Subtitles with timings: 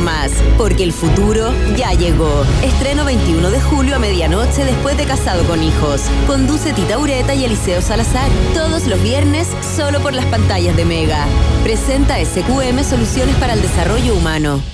[0.00, 2.44] más, porque el futuro ya llegó.
[2.62, 6.02] Estreno 21 de julio a medianoche después de Casado con Hijos.
[6.26, 8.30] Conduce Tita Ureta y Eliseo Salazar.
[8.54, 11.26] Todos los viernes, solo por las pantallas de Mega.
[11.62, 14.73] Presenta SQM Soluciones para el Desarrollo Humano.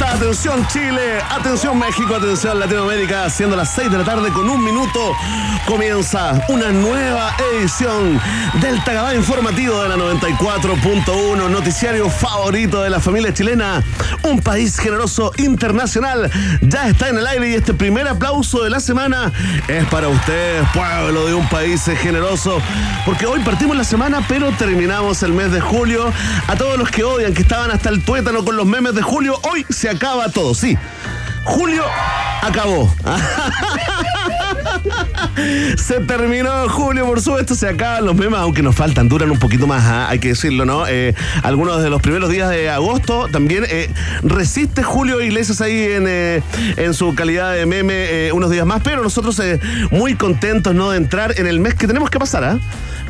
[0.00, 5.14] Atención Chile, atención México, atención Latinoamérica, siendo las 6 de la tarde con un minuto,
[5.66, 8.18] comienza una nueva edición
[8.60, 13.82] del Tagada Informativo de la 94.1, noticiario favorito de la familia chilena,
[14.22, 16.30] un país generoso internacional,
[16.62, 19.30] ya está en el aire y este primer aplauso de la semana
[19.68, 22.62] es para ustedes, pueblo de un país generoso,
[23.04, 26.10] porque hoy partimos la semana, pero terminamos el mes de julio.
[26.48, 29.38] A todos los que odian, que estaban hasta el tuétano con los memes de julio,
[29.42, 30.76] hoy se acaba todo, sí.
[31.44, 31.84] Julio
[32.40, 32.94] acabó.
[35.76, 39.66] se terminó julio, por supuesto, se acaban los memes, aunque nos faltan, duran un poquito
[39.66, 40.08] más, ¿ah?
[40.08, 40.86] hay que decirlo, ¿no?
[40.86, 43.90] Eh, algunos de los primeros días de agosto también eh,
[44.22, 46.42] resiste Julio Iglesias ahí en, eh,
[46.76, 49.40] en su calidad de meme unos días más, pero nosotros
[49.90, 50.90] muy contentos, ¿no?
[50.90, 52.58] De entrar en el mes que tenemos que pasar, ¿ah?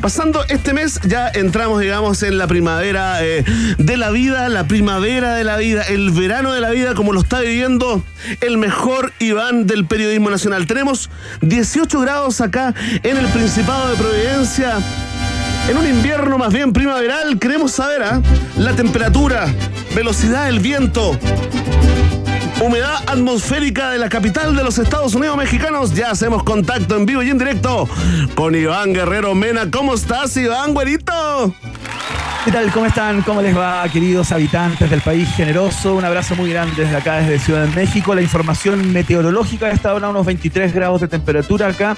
[0.03, 5.45] Pasando este mes ya entramos, digamos, en la primavera de la vida, la primavera de
[5.45, 8.03] la vida, el verano de la vida, como lo está viviendo
[8.41, 10.67] el mejor Iván del periodismo nacional.
[10.67, 11.09] Tenemos
[11.39, 14.77] 18 grados acá en el Principado de Providencia.
[15.69, 18.21] En un invierno más bien primaveral, queremos saber ¿ah?
[18.57, 19.45] la temperatura,
[19.95, 21.17] velocidad del viento,
[22.61, 25.93] humedad atmosférica de la capital de los Estados Unidos mexicanos.
[25.93, 27.87] Ya hacemos contacto en vivo y en directo
[28.35, 29.69] con Iván Guerrero Mena.
[29.71, 31.53] ¿Cómo estás, Iván, güerito?
[32.45, 32.69] ¿Qué tal?
[32.73, 33.21] ¿Cómo están?
[33.21, 35.95] ¿Cómo les va, queridos habitantes del país generoso?
[35.95, 38.13] Un abrazo muy grande desde acá, desde Ciudad de México.
[38.13, 41.95] La información meteorológica está ahora a unos 23 grados de temperatura acá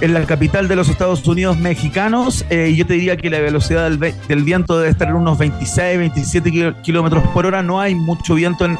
[0.00, 2.44] en la capital de los Estados Unidos mexicanos.
[2.50, 5.98] Eh, y yo te diría que la velocidad del, viento debe estar en unos 26,
[5.98, 7.62] 27 kilómetros por hora.
[7.62, 8.76] No hay mucho viento en,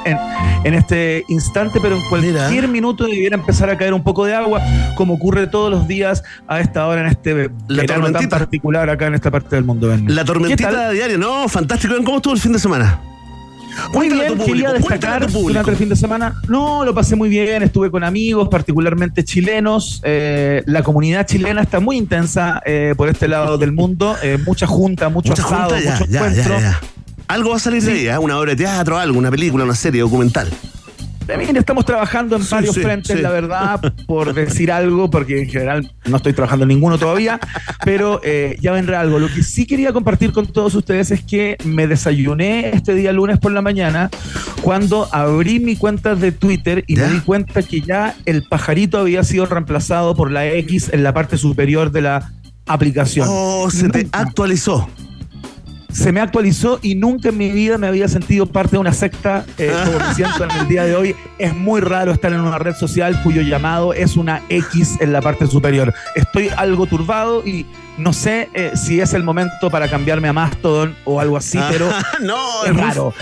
[0.65, 4.61] en, este instante, pero en cualquier minuto debiera empezar a caer un poco de agua,
[4.97, 9.07] como ocurre todos los días a esta hora en este la verano tan particular acá
[9.07, 9.97] en esta parte del mundo.
[10.09, 11.95] La tormentita no, fantástico.
[12.05, 13.01] ¿Cómo estuvo el fin de semana?
[13.93, 16.41] Muy bien, quería destacar durante el fin de semana.
[16.49, 20.01] No, lo pasé muy bien, estuve con amigos, particularmente chilenos.
[20.05, 24.17] Eh, la comunidad chilena está muy intensa eh, por este lado del mundo.
[24.23, 26.57] Eh, mucha junta, mucho mucha asado, mucho encuentro.
[27.27, 30.03] Algo va a salir de ahí, una obra de teatro, algo, una película, una serie
[30.03, 30.49] documental.
[31.27, 36.17] También estamos trabajando en varios frentes, la verdad, por decir algo, porque en general no
[36.19, 37.41] estoy trabajando en ninguno todavía,
[37.85, 39.19] pero eh, ya vendrá algo.
[39.19, 43.39] Lo que sí quería compartir con todos ustedes es que me desayuné este día lunes
[43.39, 44.11] por la mañana
[44.61, 49.25] cuando abrí mi cuenta de Twitter y me di cuenta que ya el pajarito había
[49.25, 52.33] sido reemplazado por la X en la parte superior de la
[52.67, 53.29] aplicación.
[53.31, 54.89] Oh, se te actualizó
[55.95, 59.45] se me actualizó y nunca en mi vida me había sentido parte de una secta
[59.59, 61.17] eh, como me siento en el día de hoy.
[61.39, 65.23] Es muy raro estar en una red social cuyo llamado es una X en la
[65.23, 65.95] parte superior.
[66.17, 67.65] Estoy algo turbado y
[67.97, 71.89] no sé eh, si es el momento para cambiarme a Mastodon o algo así, pero
[72.23, 73.15] no, es, raro.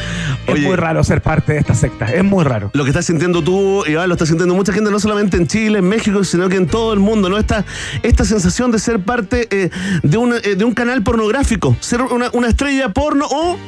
[0.46, 2.06] es muy raro ser parte de esta secta.
[2.06, 2.70] Es muy raro.
[2.74, 5.78] Lo que estás sintiendo tú, Iván, lo está sintiendo mucha gente, no solamente en Chile,
[5.78, 7.38] en México, sino que en todo el mundo, ¿no?
[7.38, 7.64] Esta,
[8.02, 9.70] esta sensación de ser parte eh,
[10.02, 13.58] de, un, de un canal pornográfico, ser una, una estrella porno o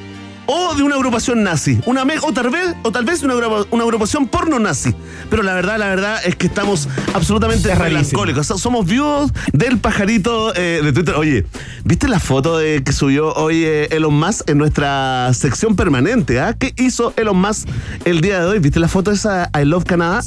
[0.46, 1.80] o de una agrupación nazi.
[1.86, 4.94] Una o tal vez, o tal vez una, una agrupación porno nazi.
[5.30, 8.46] Pero la verdad, la verdad es que estamos absolutamente melancólicos.
[8.46, 11.14] Somos viudos del pajarito eh, de Twitter.
[11.16, 11.46] Oye,
[11.84, 16.40] ¿viste la foto de, que subió hoy eh, Elon Musk en nuestra sección permanente?
[16.40, 16.54] ¿ah?
[16.58, 17.68] ¿Qué hizo Elon Musk
[18.04, 18.58] el día de hoy?
[18.58, 20.22] ¿Viste la foto esa I Love Canadá?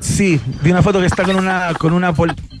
[0.00, 2.12] Sí, vi una foto que está con una con una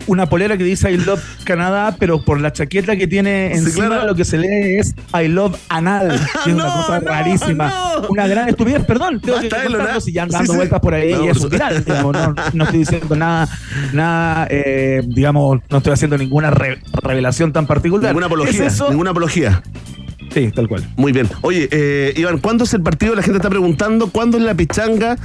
[0.06, 4.14] una polera que dice I love Canadá, pero por la chaqueta que tiene encima lo
[4.14, 6.08] que se lee es I love anal,
[6.44, 7.72] que es una cosa rarísima.
[8.08, 11.48] Una gran estupidez, perdón, tengo que contarlo si ya dando vueltas por ahí y es
[11.48, 12.16] viral, digamos,
[12.54, 13.48] no, estoy diciendo nada,
[13.92, 18.10] nada eh, digamos, no estoy haciendo ninguna revelación tan particular.
[18.10, 19.62] Ninguna apología, ninguna apología.
[20.32, 20.86] Sí, tal cual.
[20.96, 21.28] Muy bien.
[21.42, 23.14] Oye, eh, Iván, ¿cuándo es el partido?
[23.14, 25.16] La gente está preguntando, ¿cuándo es la pichanga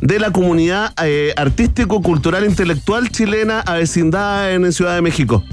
[0.00, 5.44] de la comunidad eh, artístico, cultural, intelectual chilena avecindada en Ciudad de México?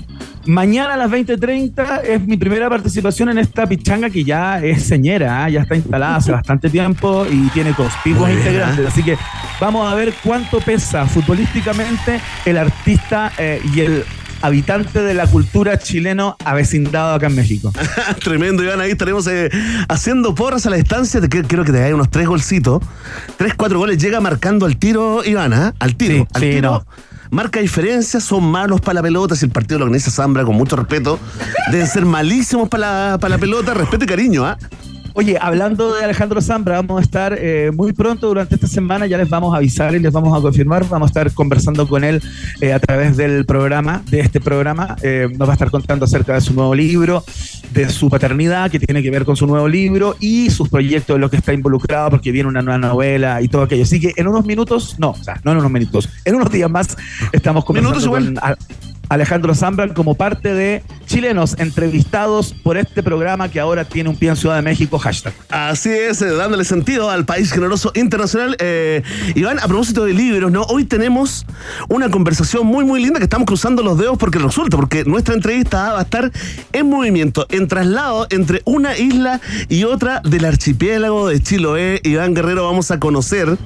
[0.46, 5.48] Mañana a las 20.30 es mi primera participación en esta pichanga que ya es señera,
[5.48, 5.52] ¿eh?
[5.52, 8.88] ya está instalada hace bastante tiempo y tiene conspicuos integrantes.
[8.88, 9.18] Así que
[9.60, 14.04] vamos a ver cuánto pesa futbolísticamente el artista eh, y el
[14.42, 17.72] habitante de la cultura chileno avecindado acá en México.
[18.24, 18.82] Tremendo, Iván.
[18.82, 19.50] Ahí estaremos eh,
[19.88, 21.22] haciendo porras a la distancia.
[21.22, 22.84] Quiero que te haya unos tres golcitos.
[23.38, 23.98] Tres, cuatro goles.
[23.98, 25.74] Llega marcando al tiro, Iván, ¿ah?
[25.80, 26.28] Al tiro.
[26.34, 26.86] al tiro.
[27.32, 29.36] Marca diferencias, son malos para la pelota.
[29.36, 31.18] Si el partido lo organiza Zambra, con mucho respeto,
[31.72, 33.74] deben ser malísimos para la, para la pelota.
[33.74, 34.58] Respeto y cariño, ¿ah?
[35.14, 39.18] Oye, hablando de Alejandro Zambra, vamos a estar eh, muy pronto durante esta semana, ya
[39.18, 42.22] les vamos a avisar y les vamos a confirmar, vamos a estar conversando con él
[42.62, 46.36] eh, a través del programa, de este programa, eh, nos va a estar contando acerca
[46.36, 47.26] de su nuevo libro,
[47.74, 51.20] de su paternidad, que tiene que ver con su nuevo libro y sus proyectos, de
[51.20, 53.84] lo que está involucrado, porque viene una nueva novela y todo aquello.
[53.84, 56.70] Así que en unos minutos, no, o sea, no en unos minutos, en unos días
[56.70, 56.96] más
[57.34, 58.36] estamos conversando con...
[59.12, 64.30] Alejandro Zambra como parte de chilenos entrevistados por este programa que ahora tiene un pie
[64.30, 65.34] en Ciudad de México, hashtag.
[65.50, 68.56] Así es, eh, dándole sentido al país generoso internacional.
[68.60, 69.04] Eh,
[69.36, 70.62] Iván, a propósito de libros, ¿no?
[70.62, 71.46] Hoy tenemos
[71.90, 75.92] una conversación muy, muy linda que estamos cruzando los dedos porque resulta, porque nuestra entrevista
[75.92, 76.32] va a estar
[76.72, 82.00] en movimiento, en traslado entre una isla y otra del archipiélago de Chiloé.
[82.06, 83.58] Iván Guerrero, vamos a conocer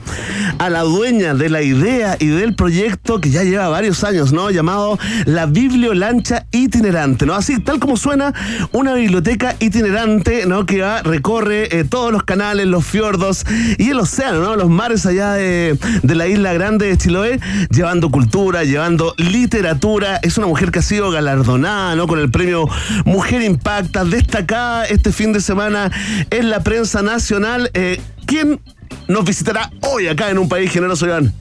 [0.57, 4.49] a la dueña de la idea y del proyecto que ya lleva varios años, ¿no?
[4.49, 4.97] Llamado
[5.35, 7.35] la bibliolancha itinerante, ¿no?
[7.35, 8.33] Así, tal como suena,
[8.71, 10.65] una biblioteca itinerante, ¿no?
[10.65, 13.45] Que recorre eh, todos los canales, los fiordos
[13.77, 14.55] y el océano, ¿no?
[14.55, 17.39] Los mares allá de, la isla grande de Chiloé,
[17.69, 20.19] llevando cultura, llevando literatura.
[20.23, 22.07] Es una mujer que ha sido galardonada, ¿no?
[22.07, 22.67] Con el premio
[23.03, 25.91] Mujer Impacta, destacada este fin de semana
[26.29, 27.69] en la prensa nacional.
[27.73, 28.61] Eh, ¿Quién
[29.09, 31.33] nos visitará hoy acá en un país generoso, Iván?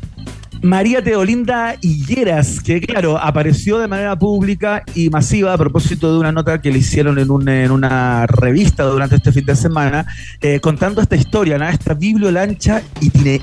[0.64, 6.32] María Teolinda Higueras, que claro, apareció de manera pública y masiva a propósito de una
[6.32, 10.06] nota que le hicieron en, una revista durante este fin de semana,
[10.40, 12.82] eh, contando esta historia, esta bibliolancha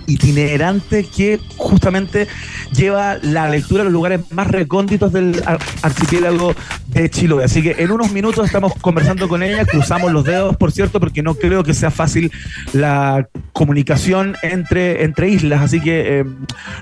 [0.07, 2.27] itinerante que justamente
[2.73, 5.43] lleva la lectura a los lugares más recónditos del
[5.83, 6.55] archipiélago
[6.87, 7.43] de Chiloé.
[7.43, 11.21] Así que en unos minutos estamos conversando con ella, cruzamos los dedos, por cierto, porque
[11.21, 12.31] no creo que sea fácil
[12.73, 16.25] la comunicación entre, entre islas, así que eh,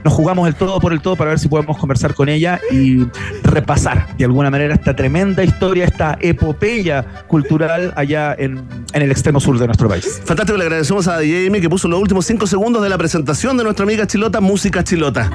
[0.05, 3.05] nos jugamos el todo por el todo para ver si podemos conversar con ella y
[3.43, 9.57] repasar de alguna manera esta tremenda historia, esta epopeya cultural allá en, el extremo sur
[9.57, 10.21] de nuestro país.
[10.23, 13.63] Fantástico, le agradecemos a DJ que puso los últimos cinco segundos de la presentación de
[13.63, 15.31] nuestra amiga Chilota, Música Chilota.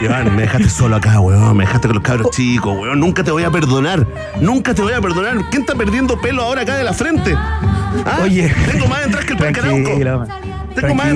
[0.00, 3.30] Iván, me dejaste solo acá, weón, me dejaste con los cabros chicos, weón, nunca te
[3.30, 4.06] voy a perdonar,
[4.40, 5.38] nunca te voy a perdonar.
[5.50, 7.34] ¿Quién está perdiendo pelo ahora acá de la frente?
[7.34, 8.20] ¿Ah?
[8.22, 10.26] Oye, tengo más detrás que el Tranquilo,
[10.74, 11.12] tengo más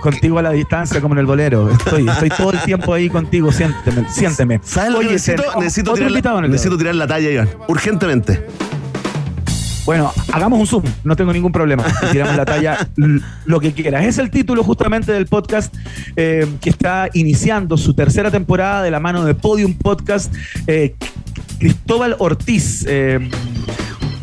[0.00, 1.70] contigo a la distancia como en el bolero.
[1.70, 4.06] Estoy, estoy todo el tiempo ahí contigo, siénteme.
[4.10, 4.60] siénteme.
[4.96, 7.48] Oye, necesito, necesito, tirar, la, necesito tirar la talla, Iván.
[7.68, 8.44] Urgentemente.
[9.84, 11.84] Bueno, hagamos un zoom, no tengo ningún problema.
[12.12, 12.88] Tiramos la talla,
[13.46, 14.04] lo que quieras.
[14.04, 15.74] Es el título justamente del podcast
[16.14, 20.32] eh, que está iniciando su tercera temporada de la mano de Podium Podcast.
[20.68, 20.94] Eh,
[21.58, 22.84] Cristóbal Ortiz.
[22.88, 23.28] Eh,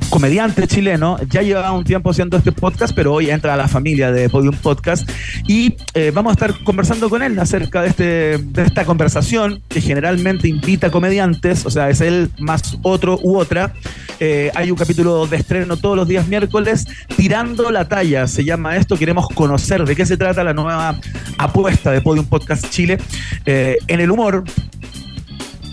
[0.10, 4.12] comediante chileno, ya llevaba un tiempo haciendo este podcast, pero hoy entra a la familia
[4.12, 5.10] de Podium Podcast
[5.48, 9.82] y eh, vamos a estar conversando con él acerca de, este, de esta conversación que
[9.82, 13.74] generalmente invita comediantes, o sea, es él más otro u otra.
[14.20, 16.86] Eh, hay un capítulo de estreno todos los días miércoles,
[17.16, 20.98] Tirando la talla, se llama esto, queremos conocer de qué se trata la nueva
[21.38, 22.98] apuesta de Podium Podcast Chile
[23.46, 24.44] eh, en el humor,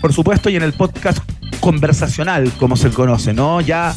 [0.01, 1.19] por supuesto, y en el podcast
[1.59, 3.61] conversacional, como se conoce, ¿no?
[3.61, 3.95] Ya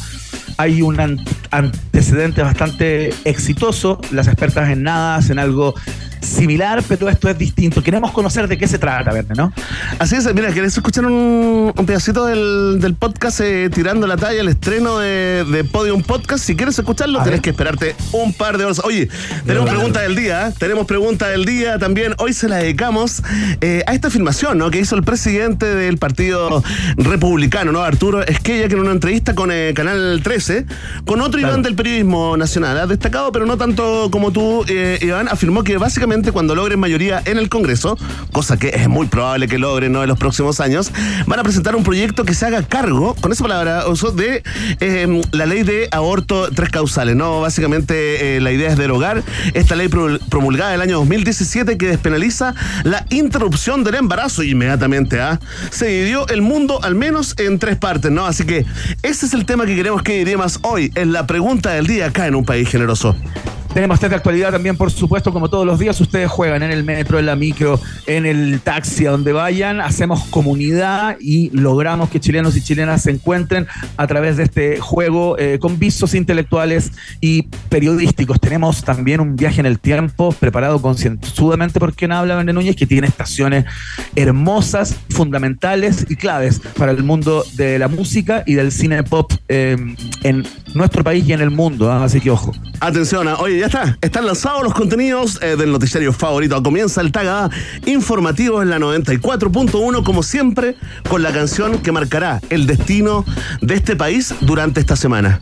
[0.61, 3.99] hay un antecedente bastante exitoso.
[4.11, 5.73] Las expertas en nada hacen algo
[6.21, 7.83] similar, pero esto es distinto.
[7.83, 9.51] Queremos conocer de qué se trata, Verne, ¿no?
[9.99, 14.99] Así es, mira, ¿querés escuchar un, pedacito del, podcast eh, Tirando la Talla, el estreno
[14.99, 16.43] de, Podium Podcast?
[16.43, 18.81] Si quieres escucharlo, tenés que esperarte un par de horas.
[18.83, 19.09] Oye,
[19.45, 20.53] tenemos pregunta del día, ¿eh?
[20.57, 22.13] tenemos pregunta del día también.
[22.19, 23.23] Hoy se la dedicamos
[23.61, 24.69] eh, a esta filmación ¿no?
[24.69, 26.63] que hizo el presidente del Partido
[26.97, 27.81] Republicano, ¿no?
[27.81, 30.65] Arturo Esquella, que en una entrevista con Canal 13,
[31.05, 34.63] con otro Iván del periodismo nacional, ha destacado, pero no tanto como tú,
[35.01, 37.97] Iván, afirmó que básicamente cuando logren mayoría en el Congreso,
[38.33, 40.03] cosa que es muy probable que logren ¿no?
[40.03, 40.91] en los próximos años,
[41.25, 44.43] van a presentar un proyecto que se haga cargo, con esa palabra uso, de
[44.81, 47.15] em, la ley de aborto tres causales.
[47.15, 47.39] ¿no?
[47.39, 53.05] Básicamente eh, la idea es derogar esta ley promulgada el año 2017 que despenaliza la
[53.09, 55.21] interrupción del embarazo inmediatamente.
[55.21, 55.39] ¿ah?
[55.69, 58.25] Se dividió el mundo al menos en tres partes, ¿no?
[58.25, 58.65] Así que
[59.01, 62.27] ese es el tema que queremos que más hoy en la pregunta del día acá
[62.27, 63.15] en un país generoso.
[63.73, 65.99] Tenemos test de actualidad también, por supuesto, como todos los días.
[66.01, 69.79] Ustedes juegan en el metro, en la micro, en el taxi, a donde vayan.
[69.79, 75.37] Hacemos comunidad y logramos que chilenos y chilenas se encuentren a través de este juego
[75.39, 78.41] eh, con visos intelectuales y periodísticos.
[78.41, 82.85] Tenemos también un viaje en el tiempo preparado concienzudamente por quien habla Verne Núñez, que
[82.85, 83.63] tiene estaciones
[84.17, 89.77] hermosas, fundamentales y claves para el mundo de la música y del cine pop eh,
[90.23, 91.89] en nuestro país y en el mundo.
[91.89, 92.03] ¿ah?
[92.03, 92.53] Así que ojo.
[92.79, 93.37] Atención, ¿ah?
[93.39, 93.97] oye, ya está.
[94.01, 96.61] Están lanzados los contenidos eh, del noticiario favorito.
[96.63, 97.51] Comienza el Taga
[97.85, 100.75] informativo en la 94.1, como siempre,
[101.07, 103.23] con la canción que marcará el destino
[103.61, 105.39] de este país durante esta semana.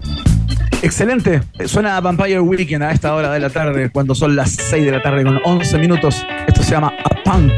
[0.82, 1.44] Excelente.
[1.66, 5.02] Suena Vampire Weekend a esta hora de la tarde, cuando son las 6 de la
[5.02, 6.26] tarde con 11 minutos.
[6.46, 7.54] Esto se llama A Punk.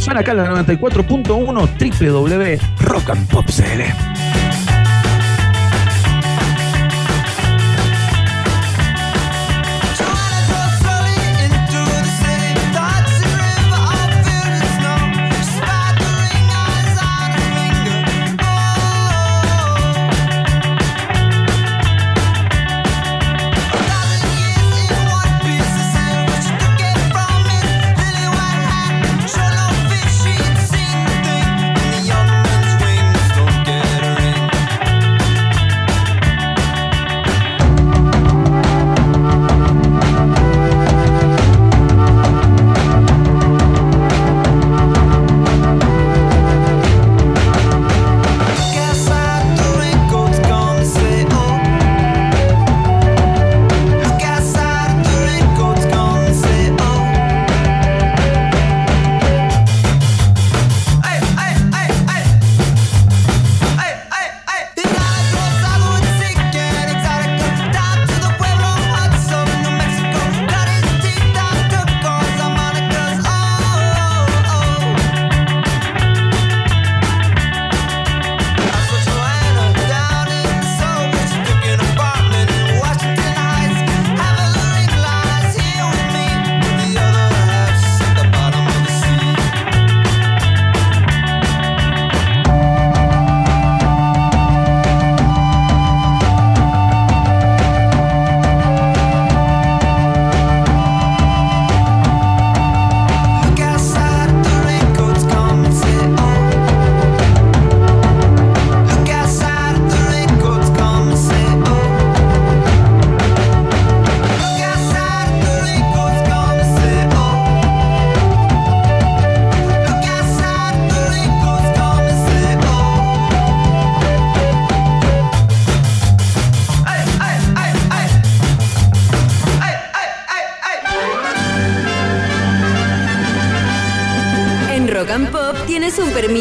[0.00, 4.13] Suena acá en la 94.1 www.rockandpopcl.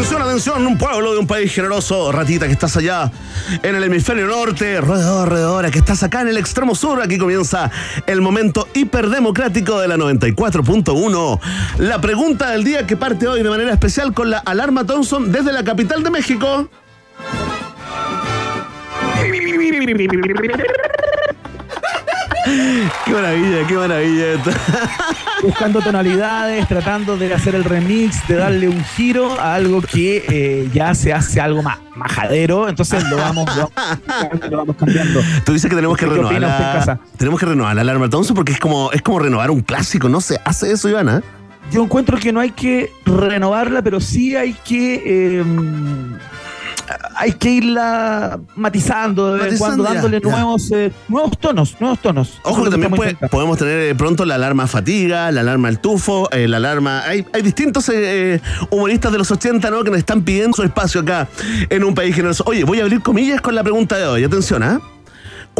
[0.00, 3.12] Atención, atención, un pueblo de un país generoso, ratita que estás allá
[3.62, 7.02] en el hemisferio norte, roedor, roedora, que estás acá en el extremo sur.
[7.02, 7.70] Aquí comienza
[8.06, 11.40] el momento hiperdemocrático de la 94.1.
[11.80, 15.52] La pregunta del día que parte hoy de manera especial con la alarma Thompson desde
[15.52, 16.70] la capital de México.
[23.04, 24.42] qué maravilla, qué maravilla.
[25.42, 30.68] buscando tonalidades, tratando de hacer el remix, de darle un giro a algo que eh,
[30.72, 33.48] ya se hace algo más majadero, entonces lo vamos,
[34.50, 35.20] lo vamos, cambiando.
[35.44, 38.58] Tú dices que tenemos que renovar la, tenemos que renovar la alarma Thompson porque es
[38.58, 41.22] como es como renovar un clásico, no se hace eso, Ivana.
[41.70, 45.44] Yo encuentro que no hay que renovarla, pero sí hay que eh,
[47.14, 52.40] hay que irla matizando de vez en cuando, dándole nuevos, eh, nuevos tonos, nuevos tonos.
[52.44, 56.48] Ojo que también podemos tener eh, pronto la alarma fatiga, la alarma el tufo, eh,
[56.48, 57.02] la alarma.
[57.04, 57.90] Hay, hay distintos
[58.70, 59.84] humoristas de los 80, ¿no?
[59.84, 61.28] Que nos están pidiendo su espacio acá
[61.68, 62.44] en un país generoso.
[62.46, 64.24] Oye, voy a abrir comillas con la pregunta de hoy.
[64.24, 64.80] Atención, ¿ah?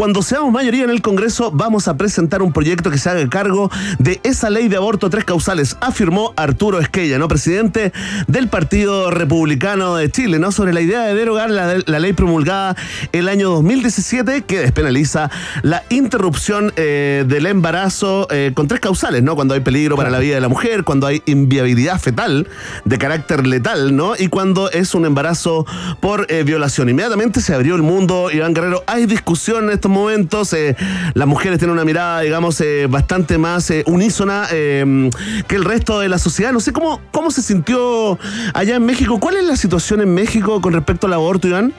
[0.00, 3.70] Cuando seamos mayoría en el Congreso, vamos a presentar un proyecto que se haga cargo
[3.98, 7.28] de esa ley de aborto tres causales, afirmó Arturo Esquella, ¿no?
[7.28, 7.92] Presidente
[8.26, 10.52] del Partido Republicano de Chile, ¿no?
[10.52, 12.76] Sobre la idea de derogar la, ley promulgada
[13.12, 15.30] el año 2017 que despenaliza
[15.60, 19.34] la interrupción eh, del embarazo eh, con tres causales, ¿no?
[19.34, 22.48] Cuando hay peligro para la vida de la mujer, cuando hay inviabilidad fetal
[22.86, 24.14] de carácter letal, ¿no?
[24.18, 25.66] Y cuando es un embarazo
[26.00, 26.88] por eh, violación.
[26.88, 28.82] Inmediatamente se abrió el mundo, Iván Guerrero.
[28.86, 30.52] Hay discusión estos momentos.
[30.52, 30.76] Eh,
[31.14, 36.08] las mujeres tienen una mirada, digamos, eh, bastante más eh, unísona que el resto de
[36.08, 36.52] la sociedad.
[36.52, 38.18] No sé cómo, cómo se sintió
[38.54, 39.20] allá en México.
[39.20, 41.74] ¿Cuál es la situación en México con respecto al aborto, Iván?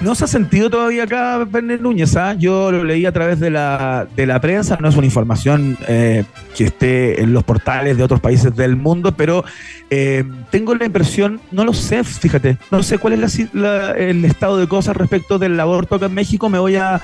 [0.00, 2.32] No se ha sentido todavía acá Bernet Núñez, ¿ah?
[2.32, 6.24] yo lo leí a través de la, de la prensa, no es una información eh,
[6.56, 9.44] que esté en los portales de otros países del mundo, pero
[9.90, 14.66] eh, tengo la impresión, no lo sé, fíjate, no sé cuál es el estado de
[14.66, 17.02] cosas respecto del aborto acá en México, me voy a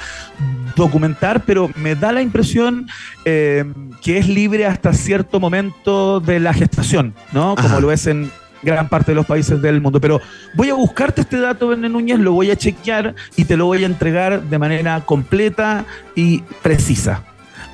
[0.74, 2.88] documentar, pero me da la impresión
[3.26, 3.64] eh,
[4.00, 7.56] que es libre hasta cierto momento de la gestación, ¿no?
[7.56, 8.30] Como lo es en
[8.62, 10.00] gran parte de los países del mundo.
[10.00, 10.20] Pero
[10.54, 13.82] voy a buscarte este dato, Bené Núñez, lo voy a chequear y te lo voy
[13.82, 15.84] a entregar de manera completa
[16.14, 17.22] y precisa.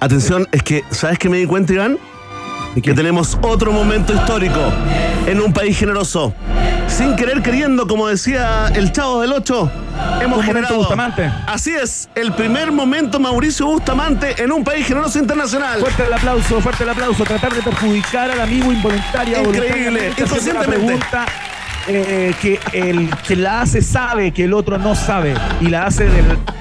[0.00, 1.98] Atención, es que, ¿sabes qué me di cuenta, Iván?
[2.80, 4.60] Que tenemos otro momento histórico
[5.26, 6.32] en un país generoso.
[6.88, 9.70] Sin querer queriendo, como decía el Chavo del Ocho,
[10.20, 10.76] hemos generado.
[10.78, 11.30] Bustamante.
[11.46, 15.80] Así es, el primer momento Mauricio Bustamante en un país generoso internacional.
[15.80, 17.24] Fuerte el aplauso, fuerte el aplauso.
[17.24, 19.42] Tratar de perjudicar al amigo involuntaria.
[19.42, 20.98] Increíble, inconscientemente.
[21.88, 26.08] Eh, que el que la hace sabe que el otro no sabe y la hace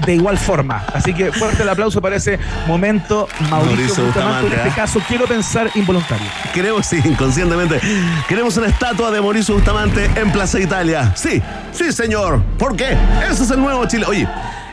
[0.04, 0.84] de, igual forma.
[0.92, 4.46] Así que fuerte el aplauso para ese momento, Mauricio, Bustamante.
[4.48, 4.72] En este ¿eh?
[4.74, 6.26] caso, quiero pensar involuntario.
[6.52, 7.80] Queremos, sí, inconscientemente.
[8.28, 11.12] Queremos una estatua de Mauricio Bustamante en Plaza Italia.
[11.14, 11.40] Sí,
[11.72, 12.42] sí, señor.
[12.58, 12.96] ¿Por qué?
[13.30, 14.06] Ese es el nuevo Chile.
[14.08, 14.28] Oye.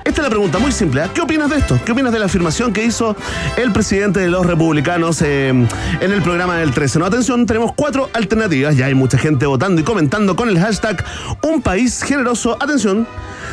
[0.09, 1.03] Esta es la pregunta muy simple.
[1.03, 1.07] ¿eh?
[1.13, 1.79] ¿Qué opinas de esto?
[1.85, 3.15] ¿Qué opinas de la afirmación que hizo
[3.57, 5.67] el presidente de los republicanos eh, en
[6.01, 6.97] el programa del 13?
[6.97, 8.75] No, atención, tenemos cuatro alternativas.
[8.75, 11.05] Ya hay mucha gente votando y comentando con el hashtag
[11.43, 12.57] Un país generoso.
[12.59, 13.05] Atención.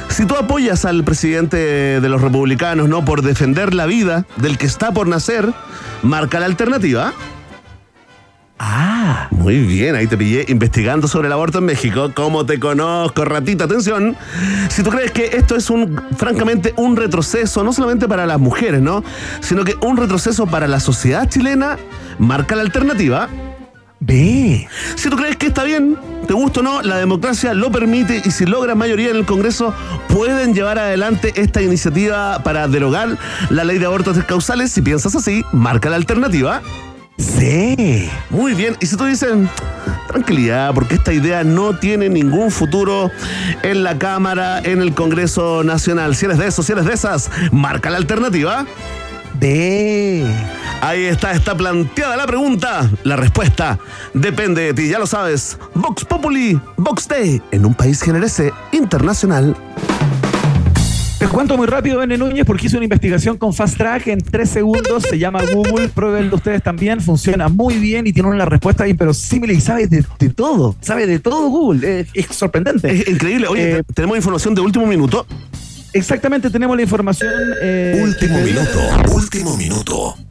[0.08, 1.58] Si tú apoyas al presidente
[2.00, 3.04] de los republicanos, ¿no?
[3.04, 5.52] Por defender la vida del que está por nacer,
[6.02, 7.12] marca la alternativa.
[8.58, 9.28] Ah.
[9.30, 12.10] Muy bien, ahí te pillé investigando sobre el aborto en México.
[12.14, 13.64] ¿Cómo te conozco, ratita?
[13.64, 14.16] Atención.
[14.70, 18.80] Si tú crees que esto es un, francamente, un retroceso, no solamente para las mujeres,
[18.80, 19.04] ¿no?
[19.40, 21.76] Sino que un retroceso para la sociedad chilena,
[22.18, 23.28] marca la alternativa.
[24.00, 24.68] B.
[24.94, 28.30] Si tú crees que está bien, te gusta o no, la democracia lo permite y
[28.30, 29.72] si logra mayoría en el Congreso,
[30.08, 33.16] pueden llevar adelante esta iniciativa para derogar
[33.48, 34.72] la ley de abortos causales.
[34.72, 36.62] Si piensas así, marca la alternativa.
[37.18, 38.10] Sí.
[38.30, 38.76] Muy bien.
[38.80, 39.32] Y si tú dices,
[40.08, 43.10] tranquilidad, porque esta idea no tiene ningún futuro
[43.62, 46.14] en la Cámara, en el Congreso Nacional.
[46.14, 48.66] Si eres de esos, si eres de esas, marca la alternativa.
[49.40, 50.26] De.
[50.80, 52.90] Ahí está, está planteada la pregunta.
[53.02, 53.78] La respuesta
[54.14, 55.58] depende de ti, ya lo sabes.
[55.74, 59.54] Vox Populi, Vox Day, en un país generese internacional.
[61.26, 64.48] Les cuento muy rápido, Bene Núñez, porque hice una investigación con Fast Track en tres
[64.48, 65.02] segundos.
[65.10, 65.88] Se llama Google.
[65.88, 67.00] Pruébenlo ustedes también.
[67.00, 70.76] Funciona muy bien y tiene una respuesta ahí, pero simile y sabe de, todo.
[70.80, 72.06] Sabe de todo Google.
[72.14, 72.92] Es, sorprendente.
[72.92, 73.48] Es increíble.
[73.48, 75.26] Oye, eh, tenemos información de último minuto.
[75.92, 77.34] Exactamente, tenemos la información.
[77.60, 78.78] Eh, último minuto.
[79.12, 80.25] Último minuto.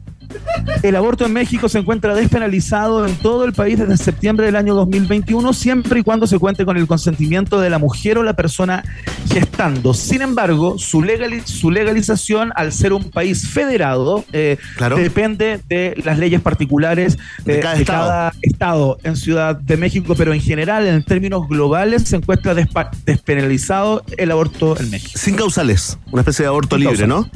[0.82, 4.74] El aborto en México se encuentra despenalizado en todo el país desde septiembre del año
[4.74, 8.84] 2021, siempre y cuando se cuente con el consentimiento de la mujer o la persona
[9.32, 9.94] gestando.
[9.94, 14.58] Sin embargo, su, legalización, al ser un país federado, eh,
[14.96, 18.98] depende de las leyes particulares de, cada, estado.
[19.02, 24.78] en Ciudad de México, pero en general, en términos globales, se encuentra despenalizado el aborto
[24.78, 25.12] en México.
[25.18, 27.28] Sin causales, una especie de aborto libre, ¿no?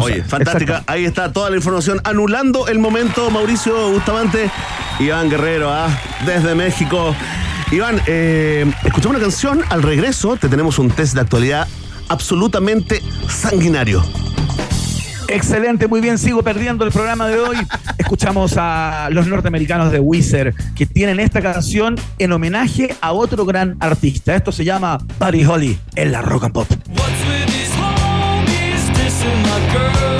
[0.00, 0.82] Oye, fantástica.
[0.86, 2.00] Ahí está toda la información.
[2.04, 4.50] Anulando el momento, Mauricio Bustamante,
[4.98, 5.88] Iván Guerrero, ¿ah?
[6.26, 7.14] desde México.
[7.70, 9.62] Iván, eh, escuchamos una canción.
[9.68, 11.68] Al regreso te tenemos un test de actualidad
[12.08, 14.02] absolutamente sanguinario.
[15.28, 17.56] Excelente, muy bien, sigo perdiendo el programa de hoy.
[17.98, 23.76] Escuchamos a los norteamericanos de Wizard que tienen esta canción en homenaje a otro gran
[23.80, 24.34] artista.
[24.34, 26.66] Esto se llama Buddy Holly en la Rock and Pop.
[29.28, 30.17] Perdón,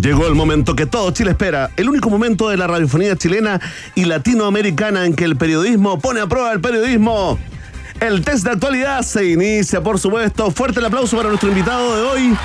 [0.00, 3.60] llegó el momento que todo Chile espera, el único momento de la radiofonía chilena
[3.94, 7.38] y latinoamericana en que el periodismo pone a prueba el periodismo.
[8.00, 10.50] El test de actualidad se inicia, por supuesto.
[10.50, 12.36] Fuerte el aplauso para nuestro invitado de hoy.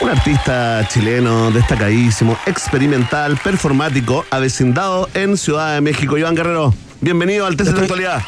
[0.00, 6.16] Un artista chileno destacadísimo, experimental, performático, avecindado en Ciudad de México.
[6.16, 8.22] Iván Guerrero, bienvenido al test de actualidad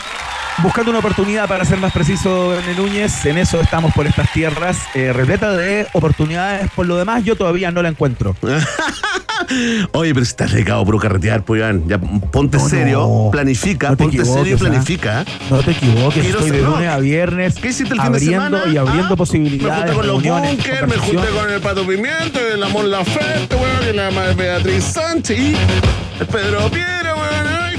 [0.63, 3.25] buscando una oportunidad para ser más preciso, René Núñez.
[3.27, 6.71] En eso estamos por estas tierras, eh, repleta de oportunidades.
[6.75, 8.35] Por lo demás, yo todavía no la encuentro.
[9.93, 14.53] Oye, pero si estás dedicado por carretear, pues ya ponte serio, planifica, ponte serio y
[14.55, 14.59] ¿ah?
[14.59, 15.25] planifica.
[15.51, 18.63] No te equivoques, estoy de lunes a viernes ¿Qué hiciste el fin de semana?
[18.67, 19.87] y abriendo ah, posibilidades.
[19.87, 23.95] Me junté con los bunkers, me junté con el Pato Pimiento, el Amor Laferte, weón,
[23.95, 25.57] y la Beatriz Sánchez y
[26.21, 26.96] el Pedro Piedra.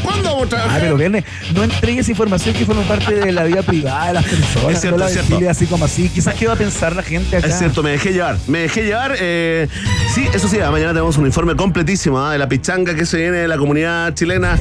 [0.08, 0.78] ¿Cuándo vamos a trabajar?
[0.78, 4.24] Ah, pero viernes, no entregues información que forma parte de la vida privada de las
[4.24, 4.72] personas.
[4.72, 5.50] Es cierto, es cierto.
[5.50, 6.08] así como así.
[6.08, 7.48] Quizás qué va a pensar la gente acá.
[7.48, 8.38] Es cierto, me dejé llevar.
[8.48, 9.16] Me dejé llevar.
[9.20, 9.68] Eh,
[10.16, 12.32] sí, eso sí, mañana tenemos un informe completísimo ¿ah?
[12.32, 14.58] de la pichanga que se viene de la comunidad chilena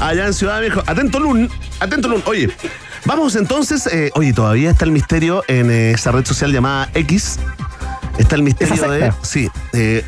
[0.00, 0.82] allá en Ciudad de México.
[0.86, 1.50] Atento, Lun.
[1.78, 2.22] Atento, Lun.
[2.24, 2.48] Oye.
[3.04, 7.38] Vamos entonces, eh, oye, todavía está el misterio en eh, esa red social llamada X.
[8.18, 9.12] Está el misterio de.
[9.20, 9.50] Sí,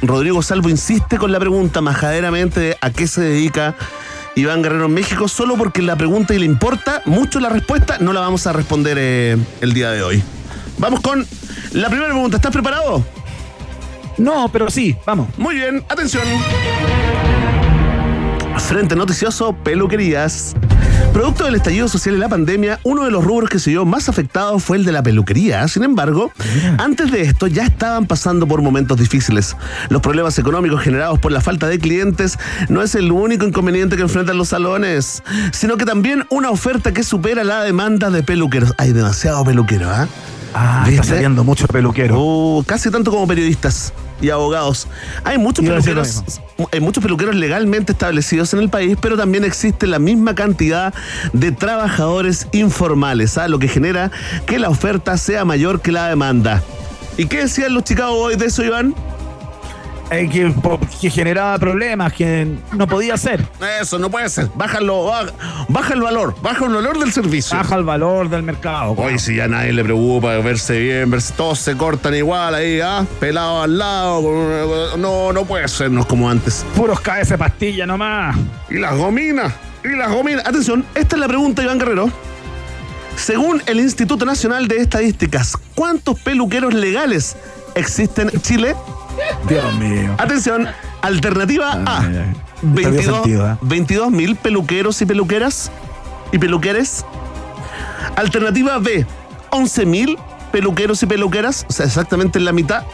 [0.00, 3.76] Rodrigo Salvo insiste con la pregunta majaderamente de a qué se dedica
[4.38, 8.12] Iván Guerrero en México, solo porque la pregunta y le importa mucho la respuesta, no
[8.12, 10.22] la vamos a responder eh, el día de hoy.
[10.78, 11.26] Vamos con
[11.72, 12.36] la primera pregunta.
[12.36, 13.04] ¿Estás preparado?
[14.16, 15.28] No, pero sí, vamos.
[15.36, 16.22] Muy bien, atención.
[18.58, 20.54] Frente noticioso, peluquerías.
[21.18, 24.08] Producto del estallido social y la pandemia, uno de los rubros que se vio más
[24.08, 25.66] afectado fue el de la peluquería.
[25.66, 26.30] Sin embargo,
[26.78, 29.56] antes de esto ya estaban pasando por momentos difíciles.
[29.88, 34.02] Los problemas económicos generados por la falta de clientes no es el único inconveniente que
[34.02, 38.72] enfrentan los salones, sino que también una oferta que supera la demanda de peluqueros.
[38.78, 40.06] Hay demasiado peluquero, ¿ah?
[40.54, 41.00] Ah, ¿Viste?
[41.00, 42.18] está saliendo mucho peluquero.
[42.18, 44.88] Uh, casi tanto como periodistas y abogados.
[45.24, 46.24] Hay muchos peluqueros,
[46.72, 50.92] hay muchos peluqueros legalmente establecidos en el país, pero también existe la misma cantidad
[51.32, 53.48] de trabajadores informales, ¿ah?
[53.48, 54.10] lo que genera
[54.46, 56.62] que la oferta sea mayor que la demanda.
[57.16, 58.94] ¿Y qué decían los Chicago Boys de eso, Iván?
[60.10, 60.28] Eh,
[61.00, 63.44] que, generaba problemas, que no podía ser.
[63.80, 64.48] Eso no puede ser.
[64.54, 65.32] Bájalo, baja,
[65.68, 67.56] baja el valor, baja el valor del servicio.
[67.56, 68.92] Baja el valor del mercado.
[68.92, 73.04] Hoy si ya nadie le preocupa verse bien, verse todos se cortan igual ahí, ¿ah?
[73.20, 76.64] Pelado al lado, no, no puede ser, no es como antes.
[76.74, 78.36] Puros KS pastilla nomás.
[78.70, 79.52] Y las gominas,
[79.84, 80.46] y las gominas.
[80.46, 82.10] Atención, esta es la pregunta, Iván Guerrero.
[83.16, 87.36] Según el Instituto Nacional de Estadísticas, ¿cuántos peluqueros legales
[87.74, 88.74] existen en Chile?
[89.48, 90.14] Dios mío.
[90.18, 90.68] Atención,
[91.02, 92.02] alternativa A.
[93.02, 93.56] sentido, ¿eh?
[93.62, 95.70] 22 mil peluqueros y peluqueras
[96.32, 97.04] y peluqueres.
[98.16, 99.06] Alternativa B,
[99.50, 100.18] 11 mil
[100.50, 102.84] peluqueros y peluqueras, o sea, exactamente en la mitad.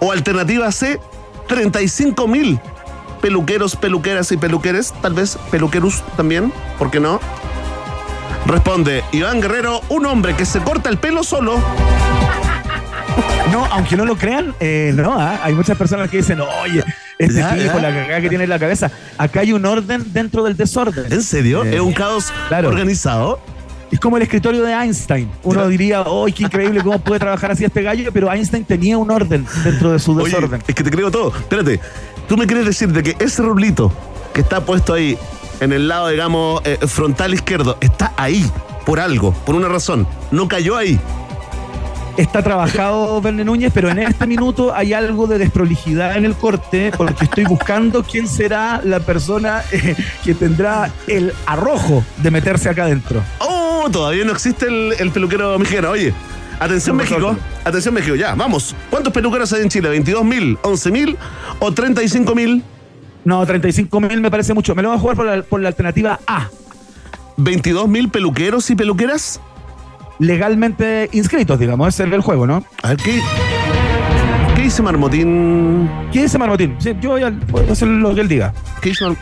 [0.00, 1.00] O alternativa C,
[1.48, 2.60] 35 mil
[3.20, 7.20] peluqueros, peluqueras y peluqueres, tal vez peluquerus también, ¿por qué no?
[8.46, 11.58] Responde Iván Guerrero, un hombre que se corta el pelo solo.
[13.52, 16.82] No, aunque no lo crean, eh, no, ah, hay muchas personas que dicen, oye,
[17.18, 17.80] este Ya, tipo, ya.
[17.90, 18.90] la cagada que tiene en la cabeza.
[19.18, 21.10] Acá hay un orden dentro del desorden.
[21.12, 21.64] ¿En serio?
[21.64, 22.68] Eh, ¿Es un caos claro.
[22.68, 23.38] organizado?
[23.90, 25.30] Es como el escritorio de Einstein.
[25.44, 28.10] Uno diría, ¡ay, qué increíble cómo puede trabajar así este gallo!
[28.12, 30.60] Pero Einstein tenía un orden dentro de su Oye, desorden.
[30.66, 31.28] es que te creo todo.
[31.34, 31.80] Espérate,
[32.28, 33.92] tú me quieres decir de que ese rulito
[34.34, 35.16] que está puesto ahí
[35.60, 38.44] en el lado, digamos, eh, frontal izquierdo, está ahí
[38.84, 40.06] por algo, por una razón.
[40.32, 40.98] No cayó ahí.
[42.16, 46.90] Está trabajado Verne Núñez, pero en este minuto hay algo de desprolijidad en el corte,
[46.96, 52.84] porque estoy buscando quién será la persona eh, que tendrá el arrojo de meterse acá
[52.84, 53.22] adentro.
[53.38, 55.90] Oh, todavía no existe el, el peluquero mexicano.
[55.90, 56.14] Oye,
[56.58, 58.74] atención México, atención México, ya, vamos.
[58.88, 60.02] ¿Cuántos peluqueros hay en Chile?
[60.02, 61.18] ¿22 mil, 11 mil
[61.58, 62.64] o 35 mil?
[63.26, 64.74] No, 35 mil me parece mucho.
[64.74, 66.48] Me lo voy a jugar por la, por la alternativa A.
[67.36, 69.40] ¿22 mil peluqueros y peluqueras?
[70.18, 72.64] Legalmente inscritos, digamos, ese es el juego, ¿no?
[72.82, 73.20] A ver, ¿qué,
[74.54, 75.90] qué dice Marmotín?
[76.10, 76.76] ¿Quién dice Marmotín?
[76.78, 78.52] Sí, yo voy a, voy a hacer lo que él diga.
[78.80, 79.16] ¿Qué dice Mar-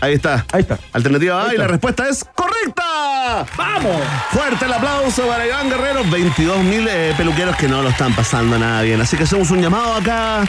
[0.00, 0.46] Ahí está.
[0.52, 0.78] Ahí está.
[0.92, 3.44] Alternativa A Ahí y la respuesta es correcta.
[3.56, 3.96] ¡Vamos!
[4.30, 8.82] Fuerte el aplauso para Iván Guerrero, 22 mil peluqueros que no lo están pasando nada
[8.82, 9.00] bien.
[9.00, 10.44] Así que hacemos un llamado acá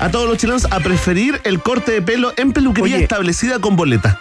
[0.00, 3.04] a todos los chilenos a preferir el corte de pelo en peluquería Oye.
[3.04, 4.20] establecida con boleta.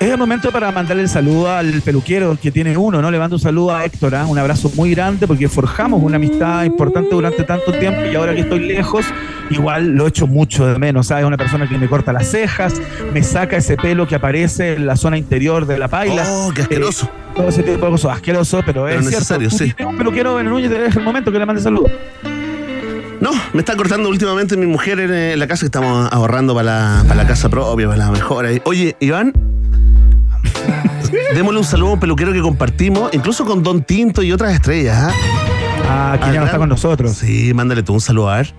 [0.00, 3.10] Es el momento para mandarle el saludo al peluquero que tiene uno, ¿no?
[3.10, 4.26] Le mando un saludo a Héctor, ¿ah?
[4.26, 8.42] un abrazo muy grande porque forjamos una amistad importante durante tanto tiempo y ahora que
[8.42, 9.04] estoy lejos,
[9.50, 11.24] igual lo echo mucho de menos, ¿sabes?
[11.24, 12.74] Una persona que me corta las cejas,
[13.12, 16.24] me saca ese pelo que aparece en la zona interior de la paila.
[16.28, 17.06] Oh, qué asqueroso.
[17.06, 19.82] Eh, todo ese tipo de cosas asqueroso, pero, Pero es necesario, cierto.
[19.82, 19.84] Sí.
[19.84, 21.90] un peluquero en Núñez, es el momento que le mande saludo.
[23.20, 26.98] No, me está cortando últimamente mi mujer en, eh, la casa que estamos ahorrando para
[26.98, 28.50] la, para la casa propia, para la mejora.
[28.64, 29.32] Oye, Iván,
[31.34, 34.96] démosle un saludo a un peluquero que compartimos, incluso con Don Tinto y otras estrellas.
[34.98, 35.12] ¿ah?
[35.88, 37.12] Ah, que ya no está con nosotros.
[37.16, 38.54] Sí, mándale tú un saludo a ver.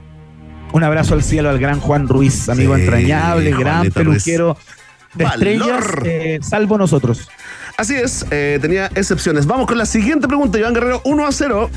[0.72, 4.24] Un abrazo al cielo al gran Juan Ruiz, amigo Sí, entrañable, gran Juanito Ruiz.
[4.24, 4.58] peluquero
[5.16, 7.28] de estrellas, eh, salvo nosotros.
[7.78, 9.46] Así es, eh, tenía excepciones.
[9.48, 11.70] Vamos con la siguiente pregunta, Iván Guerrero, 1 a 0.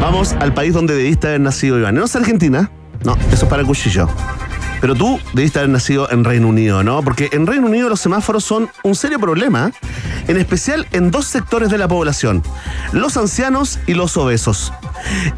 [0.00, 1.94] Vamos al país donde debiste haber nacido, Iván.
[1.94, 2.70] No es Argentina,
[3.04, 4.08] no, eso es para el cuchillo.
[4.84, 7.02] Pero tú debiste haber nacido en Reino Unido, ¿no?
[7.02, 9.72] Porque en Reino Unido los semáforos son un serio problema,
[10.28, 12.42] en especial en dos sectores de la población,
[12.92, 14.74] los ancianos y los obesos.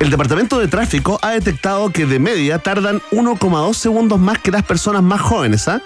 [0.00, 4.64] El Departamento de Tráfico ha detectado que de media tardan 1,2 segundos más que las
[4.64, 5.80] personas más jóvenes, ¿ah?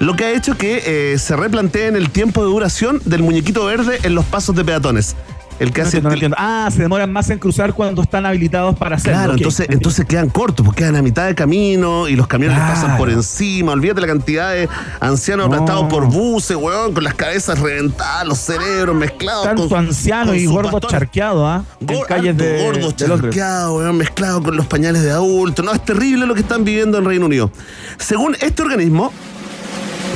[0.00, 3.98] Lo que ha hecho que eh, se replanteen el tiempo de duración del muñequito verde
[4.04, 5.16] en los pasos de peatones.
[5.62, 6.36] El que No hace entiendo, no entiendo.
[6.38, 9.18] Ah, se demoran más en cruzar cuando están habilitados para hacerlo.
[9.18, 12.66] Claro, entonces, entonces quedan cortos, porque quedan a mitad de camino y los camiones les
[12.66, 12.98] pasan Claro.
[12.98, 13.72] por encima.
[13.72, 14.68] Olvídate la cantidad de
[15.00, 15.54] ancianos No.
[15.54, 19.44] aplastados por buses, weón, con las cabezas reventadas, los cerebros mezclados.
[19.44, 21.64] Tanto con- anciano con y gordo charqueado, ¿ah?
[21.80, 23.20] En Gor- calles harto de, gordo de Londres.
[23.34, 25.62] charqueado, weón, mezclado con los pañales de adulto.
[25.62, 27.50] No, es terrible lo que están viviendo en Reino Unido.
[27.98, 29.12] Según este organismo,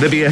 [0.01, 0.29] de pie.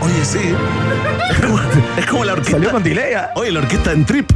[0.00, 0.54] Oye, sí.
[1.30, 1.58] Es como,
[1.96, 2.52] es como la orquesta.
[2.52, 2.82] Salió con.
[3.16, 3.30] ¿ah?
[3.34, 4.30] Oye, la orquesta en trip.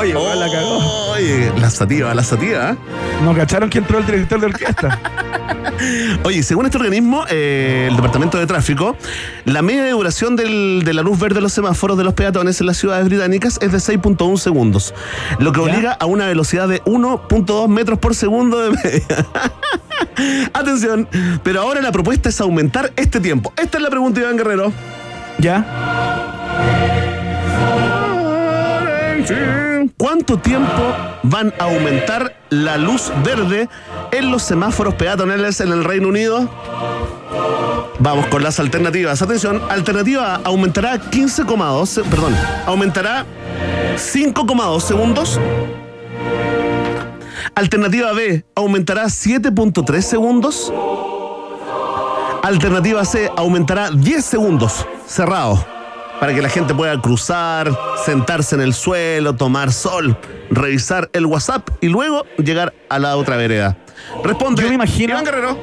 [0.00, 1.10] Oye, la cagó.
[1.12, 2.70] Oye, la sativa, la sativa.
[2.72, 2.76] ¿eh?
[3.24, 4.98] ¿No cacharon que entró el director de orquesta?
[6.24, 8.96] Oye, según este organismo, eh, el Departamento de Tráfico,
[9.44, 12.60] la media de duración del- de la luz verde de los semáforos de los peatones
[12.60, 14.94] en las ciudades británicas es de 6.1 segundos,
[15.38, 19.26] lo que obliga a una velocidad de 1.2 metros por segundo de media.
[20.52, 21.08] Atención,
[21.42, 23.52] pero ahora la propuesta es aumentar este tiempo.
[23.56, 24.72] Esta es la pregunta, Iván Guerrero.
[25.38, 26.33] ¿Ya?
[29.98, 30.82] ¿Cuánto tiempo
[31.22, 33.68] van a aumentar la luz verde
[34.12, 36.48] en los semáforos peatonales en el Reino Unido?
[38.00, 39.22] Vamos con las alternativas.
[39.22, 43.24] Atención, alternativa A aumentará 15,2, se- perdón, aumentará
[43.96, 45.40] 5,2 segundos.
[47.54, 50.72] Alternativa B aumentará 7.3 segundos.
[52.42, 55.64] Alternativa C aumentará 10 segundos, cerrado,
[56.24, 57.70] para que la gente pueda cruzar,
[58.02, 60.16] sentarse en el suelo, tomar sol,
[60.50, 63.76] revisar el WhatsApp y luego llegar a la otra vereda.
[64.24, 64.62] Responde.
[64.62, 65.58] Yo me imagino- Iván Guerrero.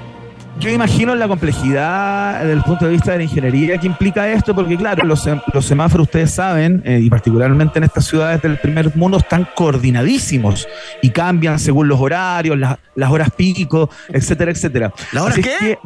[0.59, 4.53] Yo imagino la complejidad desde el punto de vista de la ingeniería que implica esto,
[4.53, 8.59] porque claro, los, sem- los semáforos, ustedes saben, eh, y particularmente en estas ciudades del
[8.59, 10.67] primer mundo, están coordinadísimos
[11.01, 14.93] y cambian según los horarios, las, las horas pico, etcétera, etcétera.
[15.11, 15.41] ¿Las horas qué?
[15.59, 15.77] que-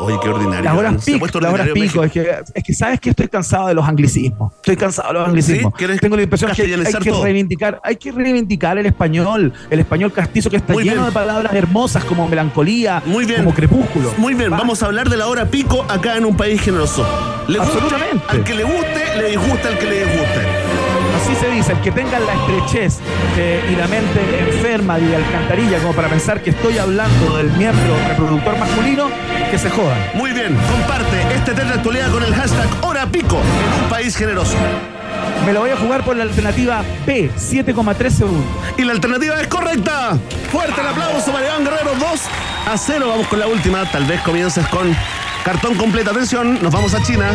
[0.00, 0.64] Oye, qué ordinario.
[0.64, 2.02] las horas pico, las horas pico.
[2.04, 4.52] Es que, es que sabes que estoy cansado de los anglicismos.
[4.56, 5.72] Estoy cansado de los anglicismos.
[5.72, 5.78] ¿Sí?
[5.78, 10.12] ¿Quieres Tengo la impresión que hay que reivindicar, hay que reivindicar el español, el español
[10.12, 11.06] castizo que está Muy lleno bien.
[11.06, 13.44] de palabras hermosas como melancolía, Muy bien.
[13.44, 14.12] como crepúsculo.
[14.16, 14.58] Muy bien, Va.
[14.58, 17.06] vamos a hablar de la hora pico acá en un país generoso.
[17.48, 18.24] Le Absolutamente.
[18.28, 20.59] al que le guste, le disgusta al que le disguste.
[21.40, 22.98] Se dice, el que tenga la estrechez
[23.38, 27.50] eh, y la mente enferma y de alcantarilla como para pensar que estoy hablando del
[27.52, 29.08] miembro reproductor masculino,
[29.50, 29.98] que se jodan.
[30.12, 34.14] Muy bien, comparte este test de actualidad con el hashtag hora pico en un país
[34.16, 34.54] generoso.
[35.46, 38.44] Me lo voy a jugar por la alternativa B, 7,3 segundos.
[38.76, 40.18] Y la alternativa es correcta.
[40.52, 42.20] Fuerte el aplauso para Iván Guerrero, 2
[42.70, 43.06] a 0.
[43.08, 43.90] Vamos con la última.
[43.90, 44.94] Tal vez comiences con
[45.42, 46.10] cartón completo.
[46.10, 47.30] Atención, nos vamos a China.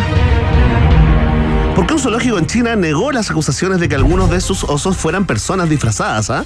[1.85, 4.97] ¿Por qué un zoológico en China negó las acusaciones de que algunos de sus osos
[4.97, 6.31] fueran personas disfrazadas?
[6.31, 6.43] ¿ah?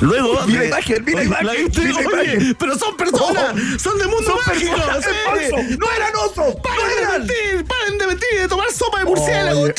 [0.00, 0.38] Luego.
[0.46, 2.02] Mira de- imagen, mira Oye, imagen, ¿La mira Oye,
[2.34, 2.56] imagen.
[2.58, 4.74] pero son personas, son de mundo Son mágico.
[4.76, 5.10] personas, sí.
[5.10, 5.76] es falso.
[5.80, 7.18] No eran osos, Paren no de eran.
[7.18, 9.74] mentir, paren de mentir, de tomar sopa de murciélago Oye.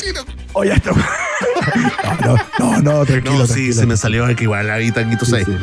[0.52, 0.90] Oye, esto.
[2.24, 3.38] no, no, no, tranquilo.
[3.38, 3.74] No, sí, tranquilo.
[3.80, 5.46] se me salió que igual ahí taquito Sí, 6.
[5.46, 5.56] sí.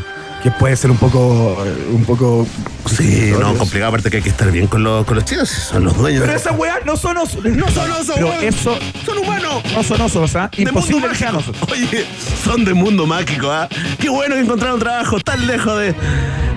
[0.46, 1.58] Que puede ser un poco.
[1.66, 2.46] eh, Un poco.
[2.86, 5.86] Sí, no, complicado, aparte que hay que estar bien con los, con los chinos, son
[5.86, 6.22] los dueños.
[6.24, 7.44] Pero esas weas no son osos.
[7.44, 9.64] no son osos, Pero eso son humanos.
[9.76, 10.52] no son osos, ¿ah?
[10.56, 11.52] De Imposible mundo que sean mágico.
[11.64, 11.72] osos.
[11.72, 12.06] Oye,
[12.44, 13.68] son de mundo mágico, ¿ah?
[14.00, 15.94] Qué bueno que encontraron trabajo tan lejos de.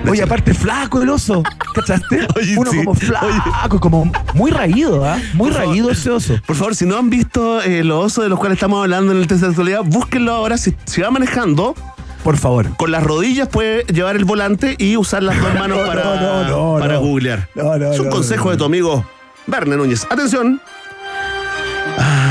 [0.04, 1.42] de Oye, aparte flaco el oso,
[1.74, 2.26] ¿cachaste?
[2.36, 2.76] Oye, Uno sí.
[2.76, 5.16] como flaco, como muy raído, ¿ah?
[5.32, 5.68] Muy Por favor.
[5.70, 6.34] raído ese oso.
[6.46, 9.18] Por favor, si no han visto eh, los osos de los cuales estamos hablando en
[9.18, 10.58] el test de actualidad, búsquenlo ahora.
[10.58, 11.74] Si, si va manejando,
[12.22, 12.76] Por favor.
[12.76, 16.44] con las rodillas puede llevar el volante y usar las dos manos No, para, no,
[16.44, 17.48] no, no, para googlear.
[17.92, 19.04] Es un consejo de tu amigo
[19.46, 20.06] Verne Núñez.
[20.10, 20.60] Atención.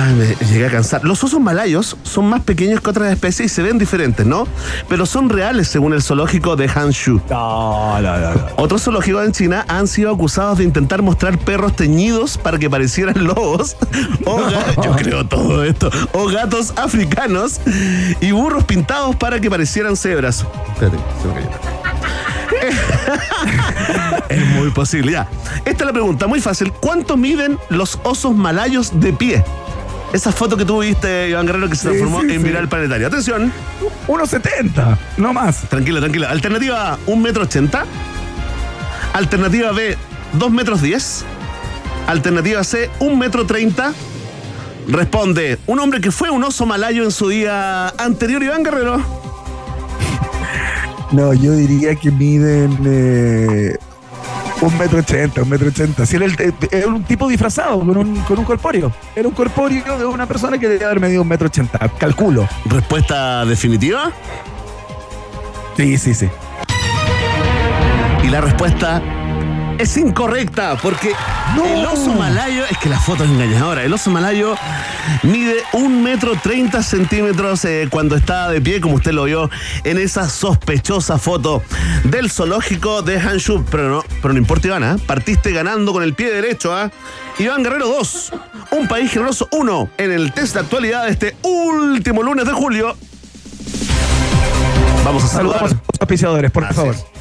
[0.07, 1.03] Ay, me llegué a cansar.
[1.03, 4.47] Los osos malayos son más pequeños que otras especies y se ven diferentes, ¿no?
[4.87, 7.19] Pero son reales según el zoológico de Hanshu.
[7.29, 8.33] No, no, no.
[8.33, 8.41] no.
[8.55, 13.25] Otros zoológicos en China han sido acusados de intentar mostrar perros teñidos para que parecieran
[13.25, 13.75] lobos,
[14.25, 17.59] o ga- yo creo todo esto, o gatos africanos
[18.21, 20.45] y burros pintados para que parecieran cebras.
[20.73, 21.49] Espérate, se me cayó.
[24.29, 25.27] es muy posible, ya.
[25.65, 26.71] Esta es la pregunta, muy fácil.
[26.71, 29.43] ¿Cuánto miden los osos malayos de pie?
[30.13, 32.47] Esa foto que tú viste, Iván Guerrero, que se transformó sí, en sí.
[32.47, 33.07] viral planetario.
[33.07, 33.51] Atención.
[34.07, 35.61] 1.70, no más.
[35.69, 36.29] Tranquila, tranquila.
[36.29, 37.85] Alternativa A, 1 metro 80.
[39.13, 39.97] Alternativa B,
[40.33, 41.25] 2 metros 10.
[42.07, 43.93] Alternativa C, 1 metro 30.
[44.87, 49.01] Responde un hombre que fue un oso malayo en su día anterior, Iván Guerrero.
[51.11, 53.77] No, yo diría que miden eh,
[54.61, 56.05] un metro ochenta, un metro ochenta.
[56.05, 58.91] Si era, el- eh, era un tipo disfrazado con un, con un corpóreo.
[59.15, 61.79] Era un corpóreo de una persona que debía haber medido un metro ochenta.
[61.97, 62.47] Calculo.
[62.65, 64.11] Respuesta definitiva.
[65.75, 66.29] Sí, sí, sí.
[68.23, 69.01] Y la respuesta
[69.77, 71.13] es incorrecta, porque
[71.63, 74.55] el oso malayo, es que la foto es engañadora, el oso malayo
[75.23, 79.49] mide un metro treinta centímetros eh, cuando está de pie, como usted lo vio
[79.83, 81.61] en esa sospechosa foto
[82.03, 83.65] del zoológico de Hanshu.
[83.69, 84.97] Pero no, pero no importa, Iván, ¿ah?
[85.05, 86.91] partiste ganando con el pie derecho, ¿ah?
[87.39, 88.31] Iván Guerrero 2,
[88.71, 92.95] un país generoso 1 en el test de actualidad de este último lunes de julio.
[95.05, 95.59] Vamos a saludar.
[95.59, 96.95] Saludamos a los auspiciadores, por Así favor.
[96.95, 97.16] es.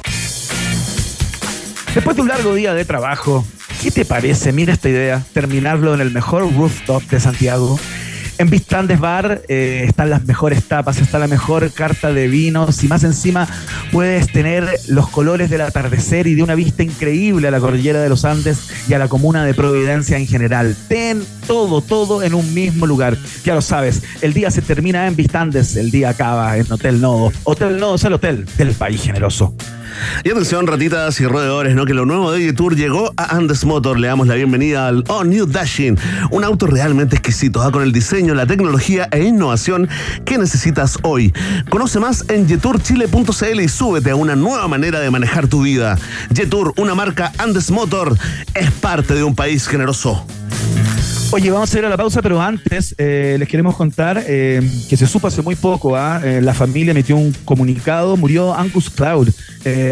[1.97, 3.43] Después de un largo día de trabajo,
[3.81, 4.51] ¿qué te parece?
[4.51, 7.79] Mira esta idea, terminarlo en el mejor rooftop de Santiago.
[8.37, 12.87] En Vistandes Bar eh, están las mejores tapas, está la mejor carta de vinos y
[12.87, 13.47] más encima
[13.91, 18.09] puedes tener los colores del atardecer y de una vista increíble a la cordillera de
[18.09, 20.75] los Andes y a la comuna de Providencia en general.
[20.87, 23.17] Ten todo, todo en un mismo lugar.
[23.43, 27.33] Ya lo sabes, el día se termina en Vistandes, el día acaba en Hotel Nodo.
[27.43, 29.55] Hotel Nodo es el hotel del país generoso.
[30.23, 31.85] Y atención, ratitas y roedores, ¿no?
[31.85, 33.99] Que lo nuevo de Tour llegó a Andes Motor.
[33.99, 35.97] Le damos la bienvenida al All New Dashing,
[36.31, 37.71] un auto realmente exquisito, ¿ah?
[37.71, 39.87] con el diseño, la tecnología e innovación
[40.25, 41.33] que necesitas hoy.
[41.69, 45.97] Conoce más en jeturchile.cl y súbete a una nueva manera de manejar tu vida.
[46.33, 48.17] Jetour, una marca Andes Motor,
[48.53, 50.25] es parte de un país generoso.
[51.31, 54.95] Oye, vamos a ir a la pausa, pero antes eh, les queremos contar eh, que
[54.95, 56.21] se supo hace muy poco, ¿ah?
[56.23, 59.29] eh, la familia emitió un comunicado, murió Angus Cloud,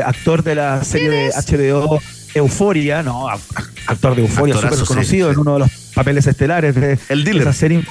[0.06, 2.00] actor de la serie de HBO
[2.34, 7.24] Euforia, no, actor de Euforia, súper conocido en uno de los papeles estelares de El
[7.24, 7.44] dealer.
[7.44, 7.84] esa serie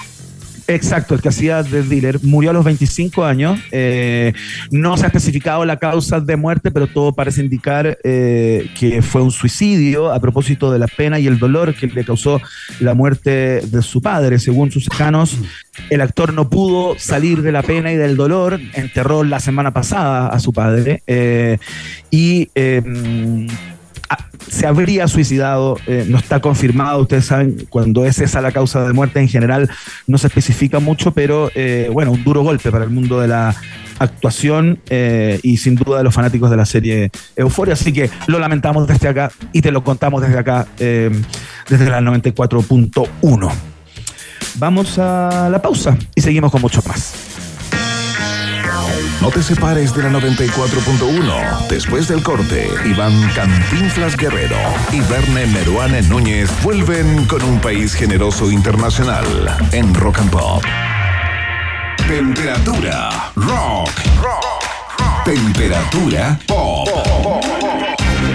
[0.67, 3.61] Exacto, el que hacía de dealer murió a los 25 años.
[3.71, 4.33] Eh,
[4.71, 9.23] no se ha especificado la causa de muerte, pero todo parece indicar eh, que fue
[9.23, 12.41] un suicidio a propósito de la pena y el dolor que le causó
[12.81, 14.39] la muerte de su padre.
[14.39, 15.37] Según sus cercanos,
[15.91, 18.59] el actor no pudo salir de la pena y del dolor.
[18.73, 21.03] Enterró la semana pasada a su padre.
[21.07, 21.59] Eh,
[22.11, 22.49] y
[24.49, 28.93] se habría suicidado, eh, no está confirmado, ustedes saben, cuando es esa la causa de
[28.93, 29.71] muerte en general
[30.07, 33.55] no se especifica mucho, pero eh, bueno, un duro golpe para el mundo de la
[33.99, 38.39] actuación eh, y sin duda de los fanáticos de la serie Euforia, así que lo
[38.39, 43.51] lamentamos desde acá y te lo contamos desde acá, desde la 94.1.
[44.57, 47.44] Vamos a la pausa y seguimos con mucho más.
[49.21, 51.69] No te separes de la 94.1.
[51.69, 54.57] Después del corte, Iván Cantinflas Guerrero
[54.93, 59.25] y Verne Meruane Núñez vuelven con un país generoso internacional
[59.73, 60.63] en Rock and Pop.
[62.07, 63.91] Temperatura rock.
[65.25, 66.89] Temperatura pop.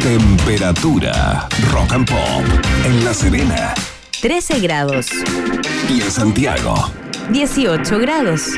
[0.01, 2.65] Temperatura rock and pop.
[2.83, 3.73] En La Serena.
[4.21, 5.07] 13 grados.
[5.87, 6.91] Y en Santiago.
[7.29, 8.57] 18 grados.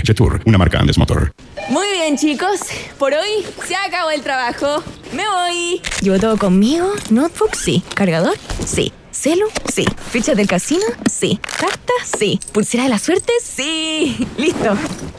[0.03, 1.33] Jetour, una marca Andes Motor.
[1.69, 2.59] Muy bien, chicos.
[2.97, 4.83] Por hoy se acabó el trabajo.
[5.13, 5.81] Me voy.
[6.01, 6.91] ¿Llevo todo conmigo?
[7.09, 7.55] ¿Notebook?
[7.55, 7.83] Sí.
[7.93, 8.35] ¿Cargador?
[8.65, 8.91] Sí.
[9.11, 9.47] ¿Celu?
[9.71, 9.85] Sí.
[10.09, 10.85] ¿Ficha del casino?
[11.09, 11.39] Sí.
[11.59, 11.93] ¿Carta?
[12.17, 12.39] Sí.
[12.51, 13.31] ¿Pulsera de la suerte?
[13.43, 14.27] Sí.
[14.37, 14.75] Listo.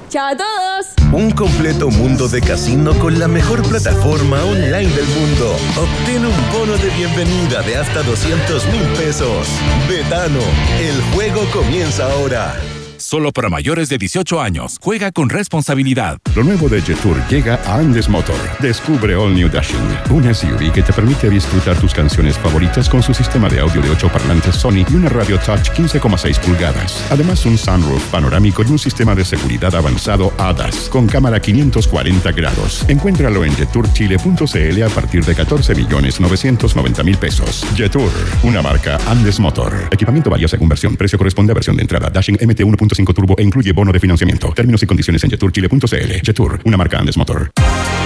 [0.09, 0.87] ¡Chao a todos!
[1.13, 5.57] Un completo mundo de casino con la mejor plataforma online del mundo.
[5.79, 9.47] Obtén un bono de bienvenida de hasta 200 mil pesos.
[9.89, 10.41] Betano,
[10.81, 12.55] el juego comienza ahora.
[13.03, 14.79] Solo para mayores de 18 años.
[14.81, 16.19] Juega con responsabilidad.
[16.37, 18.37] Lo nuevo de Jetour llega a Andes Motor.
[18.61, 19.77] Descubre All New Dashing,
[20.11, 23.91] un SUV que te permite disfrutar tus canciones favoritas con su sistema de audio de
[23.91, 27.05] 8 parlantes Sony y una radio touch 15,6 pulgadas.
[27.11, 32.85] Además, un sunroof panorámico y un sistema de seguridad avanzado ADAS con cámara 540 grados.
[32.89, 37.67] Encuéntralo en jetourchile.cl a partir de 14 millones 990 mil pesos.
[37.75, 38.13] Jetour,
[38.45, 39.89] una marca Andes Motor.
[39.91, 40.97] Equipamiento varía según versión.
[40.97, 42.09] Precio corresponde a versión de entrada.
[42.09, 42.63] Dashing MT
[42.93, 44.53] 1.5 Turbo incluye bono de financiamiento.
[44.55, 46.13] Términos y condiciones en jeturchile.cl.
[46.25, 47.51] Jetur, una marca Andes Motor.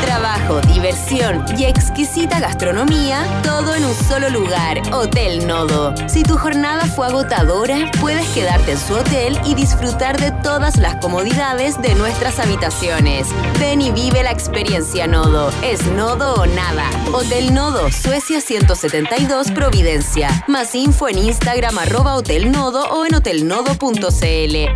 [0.05, 4.81] Trabajo, diversión y exquisita gastronomía, todo en un solo lugar.
[4.93, 5.95] Hotel Nodo.
[6.09, 10.97] Si tu jornada fue agotadora, puedes quedarte en su hotel y disfrutar de todas las
[10.97, 13.29] comodidades de nuestras habitaciones.
[13.59, 15.51] Ven y vive la experiencia Nodo.
[15.63, 16.89] Es Nodo o nada.
[17.13, 20.45] Hotel Nodo, Suecia 172, Providencia.
[20.47, 24.76] Más info en Instagram arroba Hotel o en hotelnodo.cl.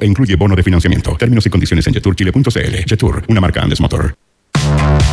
[0.00, 1.16] e incluye bono de financiamiento.
[1.16, 2.76] Términos y condiciones en jetourchile.cl.
[2.86, 4.27] Jetour, una marca Andes Motor.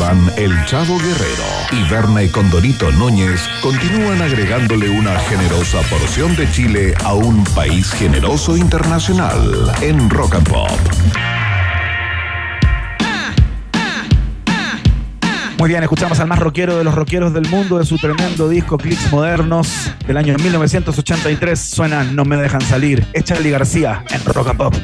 [0.00, 6.50] Iván El Chavo Guerrero y Berna y Condorito Núñez continúan agregándole una generosa porción de
[6.50, 10.70] Chile a un país generoso internacional en Rock and Pop.
[15.58, 18.78] Muy bien, escuchamos al más rockero de los rockeros del mundo de su tremendo disco
[18.78, 21.60] Clicks Modernos del año 1983.
[21.60, 23.06] Suena No me dejan salir.
[23.12, 24.74] Es Charlie García en Rock and Pop.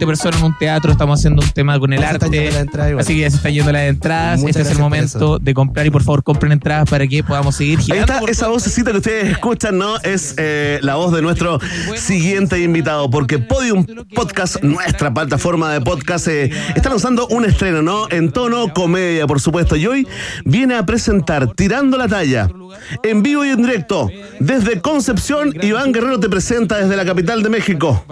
[0.00, 2.50] 120 personas en un teatro, estamos haciendo un tema con el Ya arte.
[2.98, 4.40] Así que ya se están yendo las entradas.
[4.40, 7.56] Muchas este es el momento de comprar y por favor compren entradas para que podamos
[7.56, 8.04] seguir Ahí girando.
[8.04, 9.98] está por esa vocecita que ustedes escuchan, ¿no?
[9.98, 11.58] Es eh, la voz de nuestro
[11.96, 13.84] siguiente invitado, porque Podium
[14.14, 18.08] Podcast, nuestra plataforma de podcast, eh, está lanzando un estreno, ¿no?
[18.10, 19.76] En tono comedia, por supuesto.
[19.76, 20.08] Y hoy
[20.44, 22.48] viene a presentar Tirando la Talla,
[23.02, 24.08] en vivo y en directo.
[24.38, 28.04] Desde Concepción, Iván Guerrero te presenta desde la capital de México.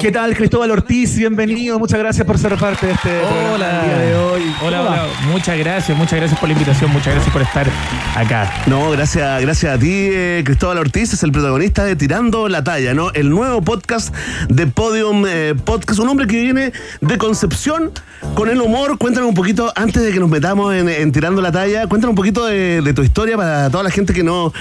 [0.00, 0.99] ¿Qué tal, Cristóbal Ortiz?
[1.00, 1.78] Bienvenido.
[1.78, 3.22] Muchas gracias por ser parte de este
[3.54, 3.84] Hola.
[3.84, 4.42] día de hoy.
[4.62, 5.06] Hola, hola.
[5.32, 7.66] Muchas gracias, muchas gracias por la invitación, muchas gracias por estar
[8.14, 8.52] acá.
[8.66, 12.92] No, gracias, gracias a ti, eh, Cristóbal Ortiz, es el protagonista de Tirando la Talla,
[12.92, 13.12] ¿no?
[13.12, 14.14] El nuevo podcast
[14.50, 17.92] de Podium eh, Podcast, un hombre que viene de Concepción
[18.34, 18.98] con el humor.
[18.98, 22.16] Cuéntanos un poquito, antes de que nos metamos en, en Tirando la Talla, cuéntanos un
[22.16, 24.52] poquito de, de tu historia para toda la gente que no,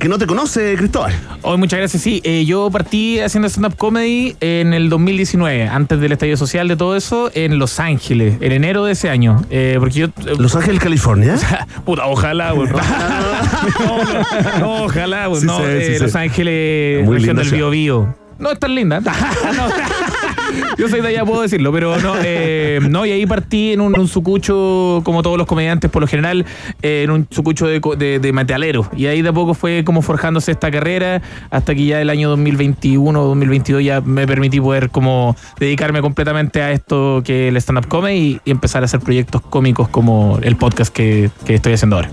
[0.00, 1.12] que no te conoce, Cristóbal.
[1.42, 2.02] Hoy muchas gracias.
[2.02, 6.76] Sí, eh, yo partí haciendo stand-up comedy en el 2019, antes del estallido social de
[6.76, 9.42] todo eso, en Los Ángeles, en enero de ese año.
[9.50, 10.06] Eh, porque yo.
[10.06, 11.36] eh, Los Ángeles, California.
[11.84, 12.68] Puta, ojalá, güey.
[12.70, 12.78] No,
[14.58, 15.40] no, no, ojalá, güey.
[15.42, 16.02] Sí eh, sí.
[16.02, 17.58] Los Ángeles, Muy región del ciudad.
[17.58, 18.14] Biobío.
[18.38, 19.00] No es tan linda.
[19.00, 19.08] No.
[20.78, 22.14] Yo soy de allá, puedo decirlo, pero no.
[22.24, 26.44] eh, no, y ahí partí en un, sucucho, como todos los comediantes por lo general,
[26.82, 28.88] eh, en un sucucho de, de, de metalero.
[28.96, 32.28] Y ahí de a poco fue como forjándose esta carrera, hasta que ya el año
[32.30, 37.88] 2021 o 2022 ya me permití poder como dedicarme completamente a esto que el stand-up
[37.88, 41.96] comedy y, y empezar a hacer proyectos cómicos como el podcast que, que estoy haciendo
[41.96, 42.10] ahora.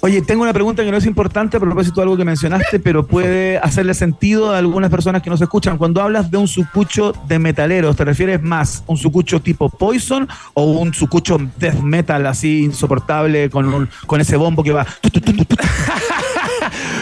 [0.00, 3.04] Oye, tengo una pregunta que no es importante a propósito de algo que mencionaste, pero
[3.06, 5.76] puede hacerle sentido a algunas personas que nos escuchan.
[5.76, 10.28] Cuando hablas de un sucucho de metaleros, ¿te refieres más a un sucucho tipo Poison
[10.54, 14.86] o un sucucho death metal así insoportable con, un- con ese bombo que va?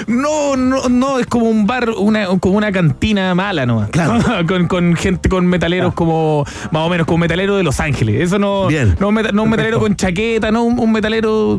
[0.06, 3.88] No, no, no, es como un bar, una, como una cantina mala, ¿no?
[3.90, 4.22] Claro.
[4.46, 8.20] con, con gente, con metaleros como, más o menos, como metalero de Los Ángeles.
[8.22, 8.94] Eso no, Bien.
[9.00, 11.58] no, no un metalero con chaqueta, no un, un metalero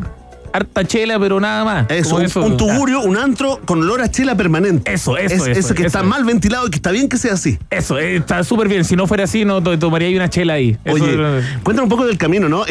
[0.53, 1.85] harta chela, pero nada más.
[1.89, 4.93] Eso, un, un tugurio, un antro con olor a chela permanente.
[4.93, 6.05] Eso, eso, Es- eso, Ese que eso está es.
[6.05, 7.57] mal ventilado y que está bien que sea así.
[7.69, 8.83] Eso, eh, está súper bien.
[8.85, 10.77] Si no fuera así, no to- tomaría ahí una chela ahí.
[10.83, 11.15] Eso- Oye,
[11.63, 12.63] cuéntanos un poco del camino, ¿no?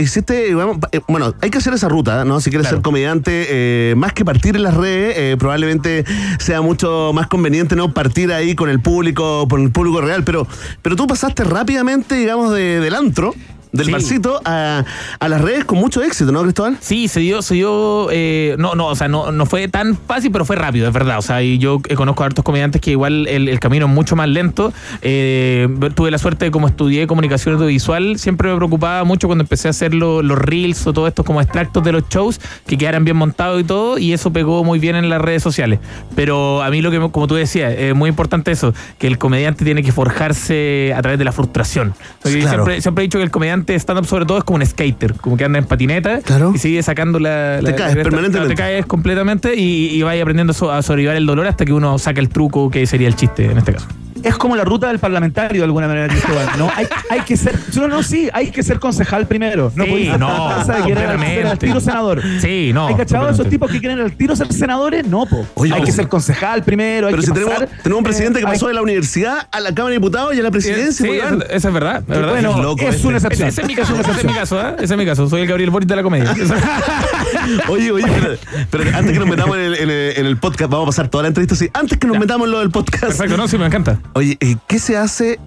[0.54, 2.40] Bueno, eh, bueno, hay que hacer esa ruta, ¿no?
[2.40, 2.78] Si quieres Claro.
[2.78, 6.04] ser comediante, eh, más que partir en las redes, eh, probablemente
[6.38, 7.92] sea mucho más conveniente, ¿no?
[7.92, 10.46] Partir ahí con el público, con el público real, pero,
[10.82, 13.34] pero tú pasaste rápidamente, digamos, de- del antro,
[13.76, 13.92] del Sí.
[13.92, 14.84] barcito, a,
[15.18, 16.76] a las redes con mucho éxito, ¿no, Cristóbal?
[16.80, 20.30] Sí, se dio, se dio, eh, no, no, o sea, no, no fue tan fácil,
[20.32, 21.18] pero fue rápido, es verdad.
[21.18, 23.92] O sea, y yo eh, conozco a hartos comediantes que igual el, el camino es
[23.92, 24.72] mucho más lento.
[25.02, 29.68] Eh, tuve la suerte de como estudié comunicación audiovisual, siempre me preocupaba mucho cuando empecé
[29.68, 33.04] a hacer lo- los reels o todo esto como extractos de los shows, que quedaran
[33.04, 35.78] bien montados y todo, y eso pegó muy bien en las redes sociales.
[36.14, 39.64] Pero a mí lo que, como tú decías, es muy importante eso, que el comediante
[39.64, 41.94] tiene que forjarse a través de la frustración.
[42.22, 42.64] Porque Claro.
[42.64, 45.36] siempre, siempre he dicho que el comediante stand-up sobre todo es como un skater, como
[45.36, 46.52] que anda en patineta Claro.
[46.54, 47.60] y sigue sacando la...
[47.60, 48.54] la- caes la- permanentemente.
[48.54, 52.20] Te caes completamente y, y vaya aprendiendo a sobrevivir el dolor hasta que uno saca
[52.20, 53.86] el truco que sería el chiste en este caso.
[54.26, 56.70] Es como la ruta del parlamentario de alguna manera, Cristóbal, ¿no?
[56.74, 59.72] Hay, hay que ser, no, no, sí, hay que ser concejal primero.
[59.74, 62.22] No Sí, no, ser al tiro senador.
[62.40, 62.88] Sí, no.
[62.88, 65.06] ¿Hay cachado esos tipos que quieren al tiro ser senadores?
[65.06, 65.46] No, po.
[65.54, 65.86] Oye, hay no.
[65.86, 67.06] que ser concejal primero.
[67.06, 68.82] hay Pero que si tenemos, pasar, tenemos un eh, presidente que hay- pasó de la
[68.82, 70.92] universidad a la Cámara de Diputados y a la presidencia.
[70.92, 71.44] Sí, eso, Iván.
[71.50, 71.98] eso es verdad.
[72.00, 72.30] es verdad.
[72.32, 73.06] Bueno, Es loco es este.
[73.08, 73.48] una Ese, excepción.
[73.48, 74.74] ese es mi caso, ese es mi caso, ¿eh?
[74.80, 75.28] ese es mi caso.
[75.28, 76.34] Soy el Gabriel Boric de la comedia.
[77.68, 78.36] Oye, oye, pero,
[78.70, 81.08] pero antes que nos metamos en el, en el- en el podcast, vamos a pasar
[81.08, 81.68] toda la entrevista así.
[81.74, 83.04] Antes que nos metamos en lo del podcast.
[83.04, 83.98] Perfecto, no, sí, me encanta.
[84.16, 85.38] Oye, ¿qué se hace?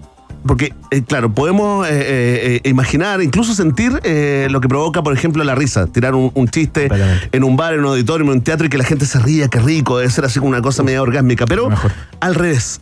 [0.46, 3.90] Porque, eh, claro, podemos eh, eh, eh, imaginar, incluso sentir
[4.48, 5.88] lo que provoca, por ejemplo, la risa.
[5.88, 6.88] Tirar un, un chiste
[7.32, 9.48] en un bar, en un auditorio, en un teatro y que la gente se ría,
[9.48, 11.46] qué rico, debe ser así como una cosa media orgásmica.
[11.46, 11.90] Pero Mejor.
[12.20, 12.80] al revés.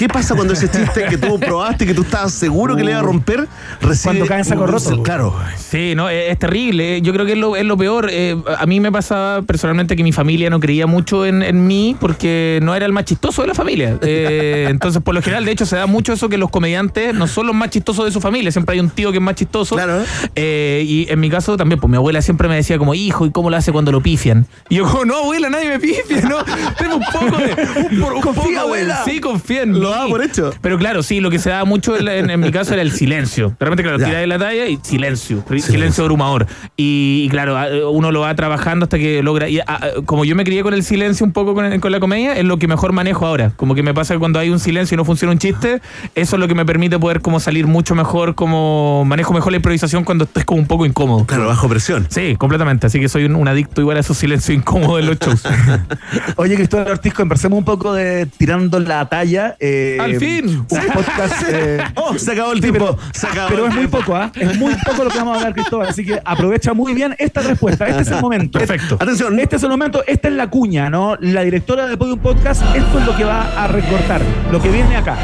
[0.00, 2.92] ¿Qué pasa cuando ese chiste que tú probaste y que tú estabas seguro que le
[2.92, 3.46] iba a romper,
[3.82, 5.02] recibe Cuando cae en saco roto.
[5.02, 5.36] Claro.
[5.58, 7.02] Sí, no, es, es terrible.
[7.02, 8.08] Yo creo que es lo, es lo peor.
[8.10, 11.94] Eh, a mí me pasaba personalmente que mi familia no creía mucho en, en mí
[12.00, 13.98] porque no era el más chistoso de la familia.
[14.12, 17.26] Eh, entonces, por lo general, de hecho, se da mucho eso que los comediantes no
[17.26, 18.50] son los más chistosos de su familia.
[18.50, 19.74] Siempre hay un tío que es más chistoso.
[19.76, 20.02] Claro.
[20.34, 23.30] Eh, y en mi caso también, pues mi abuela siempre me decía como, hijo, ¿y
[23.30, 24.46] cómo lo hace cuando lo pifian?
[24.70, 26.38] Y yo como, no, abuela, nadie me pifia, ¿no?
[26.78, 27.88] Tengo un poco de...
[27.92, 29.02] Un, por- un Confía, poco de- abuela.
[29.04, 29.89] sí, confía en Lo mí.
[29.90, 30.52] Daba por hecho.
[30.60, 33.54] Pero claro, sí, lo que se daba mucho en, mi caso era el silencio.
[33.58, 35.44] Realmente, claro, tirar de la talla y silencio.
[35.60, 36.46] Silencio, abrumador.
[36.76, 39.48] Y, y claro, uno lo va trabajando hasta que logra.
[39.48, 42.34] Y a- como yo me crié con el silencio un poco con, con la comedia,
[42.36, 43.52] es lo que mejor manejo ahora.
[43.56, 45.80] Como que me pasa que cuando hay un silencio y no funciona un chiste,
[46.14, 49.56] eso es lo que me permite poder como salir mucho mejor, como manejo mejor la
[49.56, 51.26] improvisación cuando estoy como un poco incómodo.
[51.26, 52.06] Claro, bajo presión.
[52.10, 52.86] Sí, completamente.
[52.86, 55.42] Así que soy un, un adicto igual a esos silencios incómodos en los shows.
[56.36, 59.56] Oye, Cristóbal Ortiz, conversemos un poco de tirando la talla.
[59.60, 60.48] Eh, eh, Al fin.
[60.48, 61.42] un podcast.
[61.48, 62.96] eh, Oh, se acabó el Sí, tiempo.
[62.96, 64.30] pero, se acabó pero el es muy poco, ¿ah?
[64.34, 65.88] Es muy poco lo que vamos a hablar, Cristóbal.
[65.88, 67.86] Así que aprovecha muy bien esta respuesta.
[67.86, 68.58] Este es el momento.
[68.58, 68.96] Perfecto.
[69.00, 69.38] Atención.
[69.38, 71.16] Este es el momento, esta es la cuña, ¿no?
[71.20, 74.96] La directora de Podium Podcast, esto es lo que va a recortar, lo que viene
[74.96, 75.16] acá.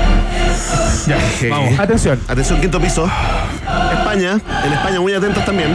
[1.07, 1.19] Ya,
[1.51, 1.79] vamos.
[1.79, 3.09] Atención, Atención, quinto piso.
[3.93, 4.39] España.
[4.65, 5.71] En España, muy atentos también.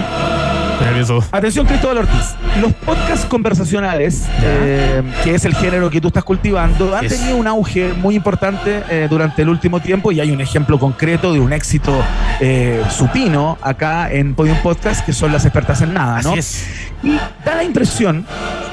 [0.86, 1.24] Nervioso.
[1.32, 2.36] atención Cristóbal Ortiz.
[2.62, 7.18] Los podcasts conversacionales, eh, que es el género que tú estás cultivando, han Yes.
[7.20, 11.34] tenido un auge muy importante eh, durante el último tiempo y hay un ejemplo concreto
[11.34, 11.94] de un éxito
[12.40, 16.32] eh, supino acá en Podium Podcast, que son las expertas en nada, ¿no?
[16.32, 16.66] Así es.
[17.04, 17.16] Y
[17.46, 18.26] da la impresión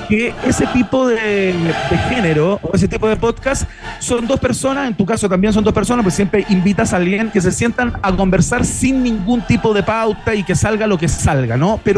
[0.09, 1.17] que ese tipo de,
[1.53, 5.63] de género o ese tipo de podcast son dos personas, en tu caso también son
[5.65, 9.75] dos personas, pues siempre invitas a alguien que se sientan a conversar sin ningún tipo
[9.75, 11.79] de pauta y que salga lo que salga, ¿no?
[11.85, 11.98] Pero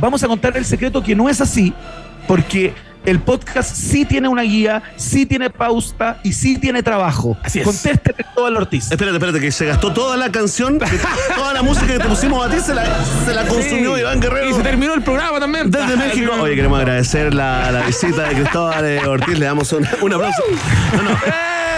[0.00, 1.72] vamos a contar el secreto que no es así,
[2.28, 2.74] porque
[3.04, 7.36] el podcast sí tiene una guía, sí tiene pauta y sí tiene trabajo.
[7.42, 7.64] Así es.
[7.66, 8.90] Contéstete todo al Ortiz.
[8.90, 10.78] Espérate, espérate, que se gastó toda la canción,
[11.36, 12.84] toda la música que te pusimos a ti se la,
[13.26, 14.00] se la consumió Sí.
[14.00, 14.48] Iván Guerrero.
[14.48, 15.70] Y se terminó el programa también.
[15.70, 16.32] Desde México.
[16.40, 19.38] Oye, queremos agradecer la, la visita de Cristóbal eh, Ortiz.
[19.38, 20.42] Le damos un, un aplauso.
[20.96, 21.10] No, no.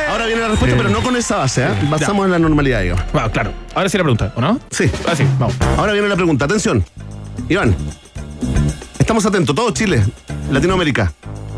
[0.09, 1.71] Ahora viene la respuesta, pero no con esa base, ¿eh?
[1.91, 2.97] Basamos en la normalidad, digo.
[3.13, 3.53] Bueno, claro.
[3.75, 4.61] Ahora sí la pregunta, ¿o no?
[4.71, 4.89] Sí.
[5.03, 5.57] Ahora sí, vamos.
[5.77, 6.45] Ahora viene la pregunta.
[6.45, 6.85] Atención.
[7.49, 7.75] Iván.
[8.99, 10.05] Estamos atentos, todo Chile,
[10.51, 11.13] Latinoamérica.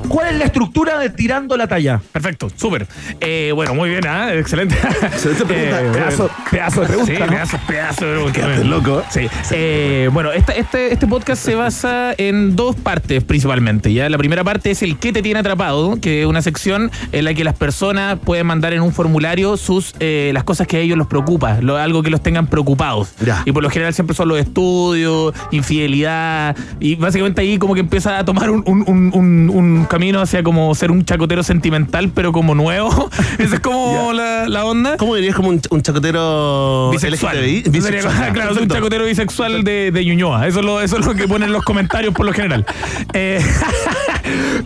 [0.09, 2.01] ¿Cuál es la estructura de tirando la talla?
[2.13, 2.87] Perfecto, súper.
[3.21, 4.33] Eh, bueno, muy bien, ¿ah?
[4.35, 4.75] excelente.
[5.03, 5.81] Excelente pregunta.
[5.83, 7.27] Eh, Pedazo, pedazo de pregunta, Sí, ¿no?
[7.29, 8.65] pedazo, pedazo de pregunta.
[8.65, 9.03] Loco.
[9.11, 9.21] Sí.
[9.53, 13.93] Eh, bueno, esta- este, este podcast se basa en dos partes principalmente.
[13.93, 14.09] ¿ya?
[14.09, 17.35] La primera parte es el que te tiene atrapado, que es una sección en la
[17.35, 20.97] que las personas pueden mandar en un formulario sus eh, las cosas que a ellos
[20.97, 23.13] los preocupa, lo- algo que los tengan preocupados.
[23.25, 23.43] Ya.
[23.45, 28.19] Y por lo general siempre son los estudios, infidelidad, y básicamente ahí como que empieza
[28.19, 32.31] a tomar un, un- un- un- un camino hacia como ser un chacotero sentimental, pero
[32.31, 33.11] como nuevo.
[33.39, 34.97] Esa es como la, la onda.
[34.97, 37.37] ¿Cómo dirías como un, un chacotero Bisexual.
[37.37, 38.33] LGTBI?
[38.33, 40.47] Claro, soy un chacotero bisexual de, de Ñuñoa.
[40.47, 42.65] Eso es, lo, eso es lo que ponen los comentarios por lo general.
[43.13, 43.45] Eh,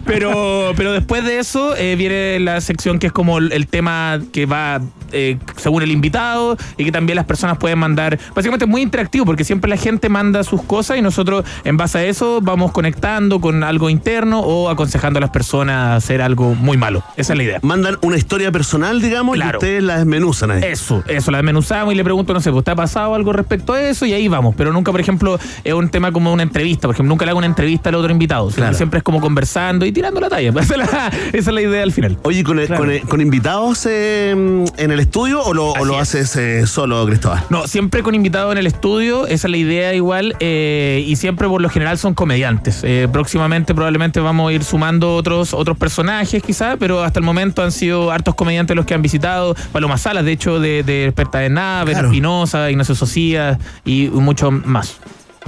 [0.04, 4.46] pero, pero después de eso eh, viene la sección que es como el, tema que
[4.46, 4.80] va
[5.12, 8.18] eh, según el invitado y que también las personas pueden mandar.
[8.34, 11.98] Básicamente es muy interactivo porque siempre la gente manda sus cosas y nosotros en base
[11.98, 16.54] a eso vamos conectando con algo interno o aconsejando a las personas a hacer algo
[16.54, 17.02] muy malo.
[17.16, 17.58] Esa es la idea.
[17.62, 19.52] Mandan una historia personal, digamos, Claro.
[19.54, 20.62] y ustedes la desmenuzan ahí.
[20.64, 23.82] Eso, eso, la desmenuzamos y le pregunto, no sé, ¿te ha pasado algo respecto a
[23.82, 24.04] eso?
[24.06, 27.08] Y ahí vamos, pero nunca, por ejemplo, es un tema como una entrevista, por ejemplo,
[27.10, 28.74] nunca le hago una entrevista al otro invitado, Claro.
[28.74, 29.20] siempre es como
[29.52, 30.50] conversando y tirando la talla.
[30.62, 32.18] Esa es la, esa es la idea al final.
[32.22, 32.84] Oye, ¿con, Claro.
[32.84, 37.44] con, con invitados eh, en el estudio o lo, o haces eh, solo, Cristóbal?
[37.50, 41.48] No, siempre con invitados en el estudio, esa es la idea igual, eh, y siempre
[41.48, 42.80] por lo general son comediantes.
[42.84, 47.62] Eh, próximamente probablemente vamos a ir sumando otros, otros personajes quizá, pero hasta el momento
[47.62, 51.38] han sido hartos comediantes los que han visitado, Paloma Salas, de hecho, de, de Experta
[51.38, 52.08] de Claro.
[52.08, 54.98] Espinosa, Ignacio Socias y mucho más.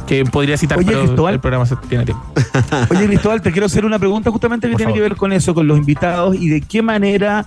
[0.06, 1.34] Que podría citar, Oye, pero Cristóbal.
[1.34, 2.24] el programa se tiene tiempo.
[2.90, 5.02] Oye, Cristóbal, te quiero hacer una pregunta justamente que Por tiene favor.
[5.04, 7.46] que ver con eso, con los invitados y de qué manera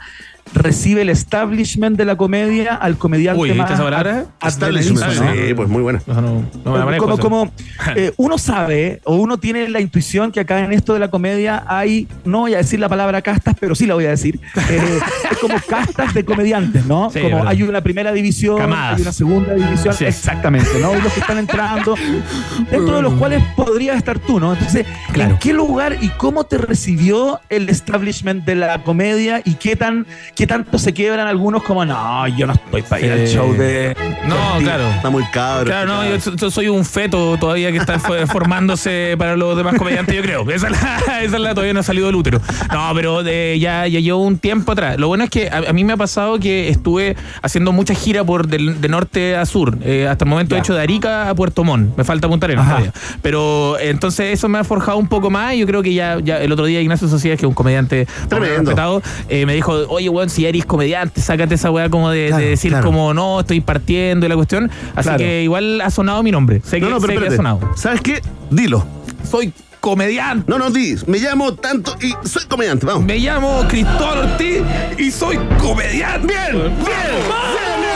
[0.53, 4.25] recibe el establishment de la comedia al comediante Uy, más ¿viste esa palabra?
[4.45, 5.05] Establishment.
[5.05, 5.33] ¿no?
[5.33, 6.01] Sí, pues muy buena.
[6.07, 7.51] No, no, no me la manejo, como, como,
[7.95, 11.63] eh, uno sabe o uno tiene la intuición que acá en esto de la comedia
[11.67, 14.39] hay, no voy a decir la palabra castas, pero sí la voy a decir,
[14.69, 14.99] eh,
[15.31, 17.09] es como castas de comediantes, ¿no?
[17.09, 17.51] Sí, como verdad.
[17.51, 18.95] hay una primera división, Camadas.
[18.97, 20.97] hay una segunda división, exactamente, ¿no?
[20.97, 21.95] Y los que están entrando,
[22.71, 24.53] dentro de los cuales podrías estar tú, ¿no?
[24.53, 25.31] Entonces, Claro.
[25.31, 30.05] ¿en qué lugar y cómo te recibió el establishment de la comedia y qué tan
[30.37, 33.95] qué tanto se quiebran algunos como, no, yo no estoy para ir al show de...
[34.27, 34.87] No, claro.
[34.89, 35.65] Está muy cabro.
[35.65, 39.75] Claro, no, yo, yo soy un feto todavía que está fo- formándose para los demás
[39.77, 40.49] comediantes, yo creo.
[40.51, 42.39] Esa es la, esa es la todavía no ha salido del útero.
[42.71, 44.97] No, pero eh, ya, ya llevo un tiempo atrás.
[44.99, 48.23] Lo bueno es que a, a mí me ha pasado que estuve haciendo mucha gira
[48.23, 49.77] por del- de norte a sur.
[49.81, 51.97] Eh, hasta el momento he hecho de Arica a Puerto Montt.
[51.97, 52.93] Me falta Punta Arenas todavía.
[53.23, 55.55] Pero entonces eso me ha forjado un poco más.
[55.55, 58.07] y Yo creo que ya, ya el otro día Ignacio Socias, que es un comediante
[58.29, 58.57] Tremendo.
[58.61, 62.71] respetado, eh, me dijo, oye, weón, si eres comediante, sácate esa weá como de, decir
[62.71, 62.85] claro.
[62.85, 64.69] como no, estoy partiendo y la cuestión.
[64.95, 65.17] Así Claro.
[65.19, 66.61] que igual ha sonado mi nombre.
[66.63, 67.59] Sé que, No, no, pero sé que ha sonado.
[67.75, 68.21] ¿Sabes qué?
[68.49, 68.85] Dilo.
[69.29, 70.45] Soy comediante.
[70.49, 70.95] No, no, di.
[71.07, 72.85] Me llamo tanto y soy comediante.
[72.85, 73.03] Vamos.
[73.05, 74.61] Me llamo Cristóbal Ortiz
[74.97, 76.27] y soy comediante.
[76.27, 77.86] Bien, bien, Comediante,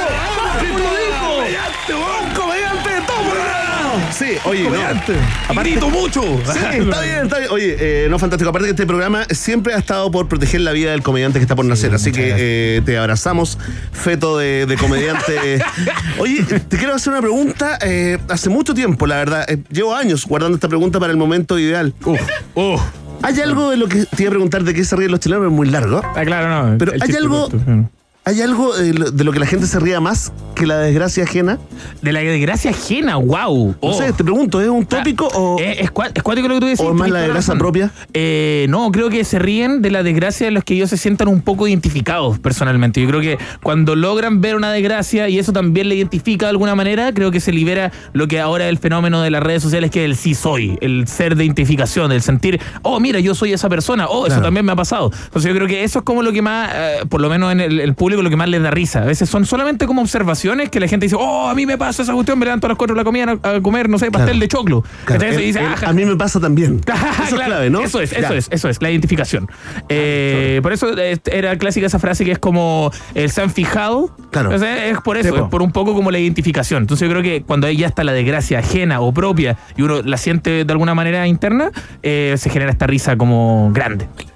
[4.12, 4.76] Sí, oye, no.
[4.82, 6.22] Aparte- grito mucho.
[6.54, 7.52] Sí, está bien, está bien.
[7.52, 8.50] Oye, eh, no, fantástico.
[8.50, 11.56] Aparte que este programa siempre ha estado por proteger la vida del comediante que está
[11.56, 11.94] por nacer.
[11.94, 13.58] Así que eh, te abrazamos,
[13.92, 15.62] feto de, de comediante.
[16.20, 17.78] Oye, te quiero hacer una pregunta.
[17.82, 19.46] eh, hace mucho tiempo, la verdad.
[19.50, 21.94] eh, llevo años guardando esta pregunta para el momento ideal.
[22.06, 22.20] Uf,
[22.56, 22.82] uf.
[23.24, 25.42] Hay algo de lo que te iba a preguntar de qué se ríen los chilenos,
[25.42, 26.02] pero es muy largo.
[26.04, 26.78] Ah, claro, no.
[26.80, 27.90] Pero hay algo- corto.
[28.24, 31.24] ¿Hay algo de lo, de lo que la gente se ría más que la desgracia
[31.24, 31.58] ajena?
[32.04, 33.76] De la desgracia ajena, wow.
[33.82, 36.60] No sé, te pregunto, ¿es un tópico o, Es, es cua- es cuático lo que
[36.60, 36.82] tú decís.
[36.82, 37.58] o es más tenés la toda desgracia razón.
[37.58, 37.92] propia?
[38.14, 41.30] Eh, no, creo que se ríen de la desgracia de los que ellos se sientan
[41.30, 43.02] un poco identificados personalmente.
[43.02, 46.76] Yo creo que cuando logran ver una desgracia y eso también le identifica de alguna
[46.76, 49.90] manera, creo que se libera lo que ahora es el fenómeno de las redes sociales,
[49.90, 53.52] que es el sí soy, el ser de identificación, el sentir, oh, mira, yo soy
[53.54, 54.44] esa persona, oh, eso Claro.
[54.44, 55.10] también me ha pasado.
[55.26, 57.60] Entonces yo creo que eso es como lo que más, eh, por lo menos en
[57.62, 59.04] el, el público, lo que más les da risa.
[59.04, 62.04] A veces son solamente como observaciones que la gente dice, oh, a mí me pasa
[62.04, 64.32] esa cuestión, me levanto a las cuatro de la comida a, comer, no sé, pastel
[64.32, 64.40] Claro.
[64.40, 64.82] de choclo.
[65.06, 66.82] Claro, Entonces el- dice, el- "Ah, a mí me pasa también.
[67.28, 67.82] Eso es clave, ¿no?
[67.82, 68.36] Eso es, eso Ya.
[68.36, 69.48] es, eso es, la identificación.
[69.90, 74.16] Eh, por eso eh, era clásica esa frase que es como el se han fijado.
[74.32, 74.50] Claro.
[74.54, 76.84] O sea, es por eso, Sí, es por un poco como la identificación.
[76.84, 80.02] Entonces yo creo que cuando ahí ya está la desgracia ajena o propia y uno
[80.02, 81.72] la siente de alguna manera interna,
[82.04, 84.08] eh, se genera esta risa como grande.
[84.18, 84.28] Oye,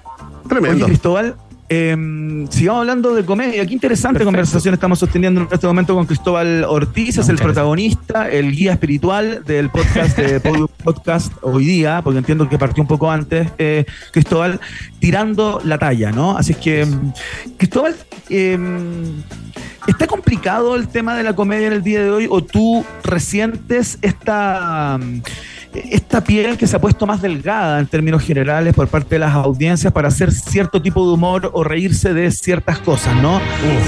[0.48, 0.86] Tremendo.
[0.86, 1.36] Cristóbal,
[1.68, 3.66] eh, sigamos hablando de comedia.
[3.66, 4.26] Qué interesante Perfecto.
[4.26, 9.42] conversación estamos sosteniendo en este momento con Cristóbal Ortiz, es el protagonista, el guía espiritual
[9.44, 10.40] del podcast de
[10.84, 14.60] Podcast hoy día, porque entiendo que partió un poco antes, eh, Cristóbal,
[15.00, 16.36] tirando la talla, ¿no?
[16.36, 16.86] Así es que,
[17.56, 17.96] Cristóbal,
[18.30, 18.58] eh,
[19.88, 23.98] ¿está complicado el tema de la comedia en el día de hoy o tú resientes
[24.02, 25.00] esta...
[25.90, 29.34] esta piel que se ha puesto más delgada en términos generales por parte de las
[29.34, 33.40] audiencias para hacer cierto tipo de humor o reírse de ciertas cosas, ¿no?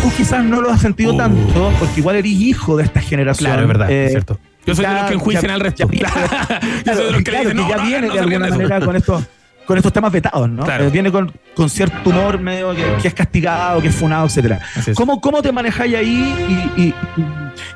[0.03, 3.47] Tú quizás no lo has sentido tanto porque igual eres hijo de esta generación.
[3.51, 4.39] Claro, es verdad, Eh, es cierto.
[4.67, 5.79] Yo soy de ya- los que enjuician ya- al resto.
[5.79, 6.09] ya viene-
[6.85, 8.19] Yo soy de los que le claro, dicen, que no, ya no, viene no de
[8.21, 8.57] alguna de eso.
[8.59, 9.25] manera con estos
[9.69, 10.65] con estos temas vetados, ¿no?
[10.65, 10.87] Claro.
[10.87, 14.61] Eh, viene con, con cierto humor medio que, que es castigado, que es funado, etcétera.
[14.95, 16.35] ¿Cómo, ¿Cómo te manejáis ahí
[16.79, 16.95] y, y-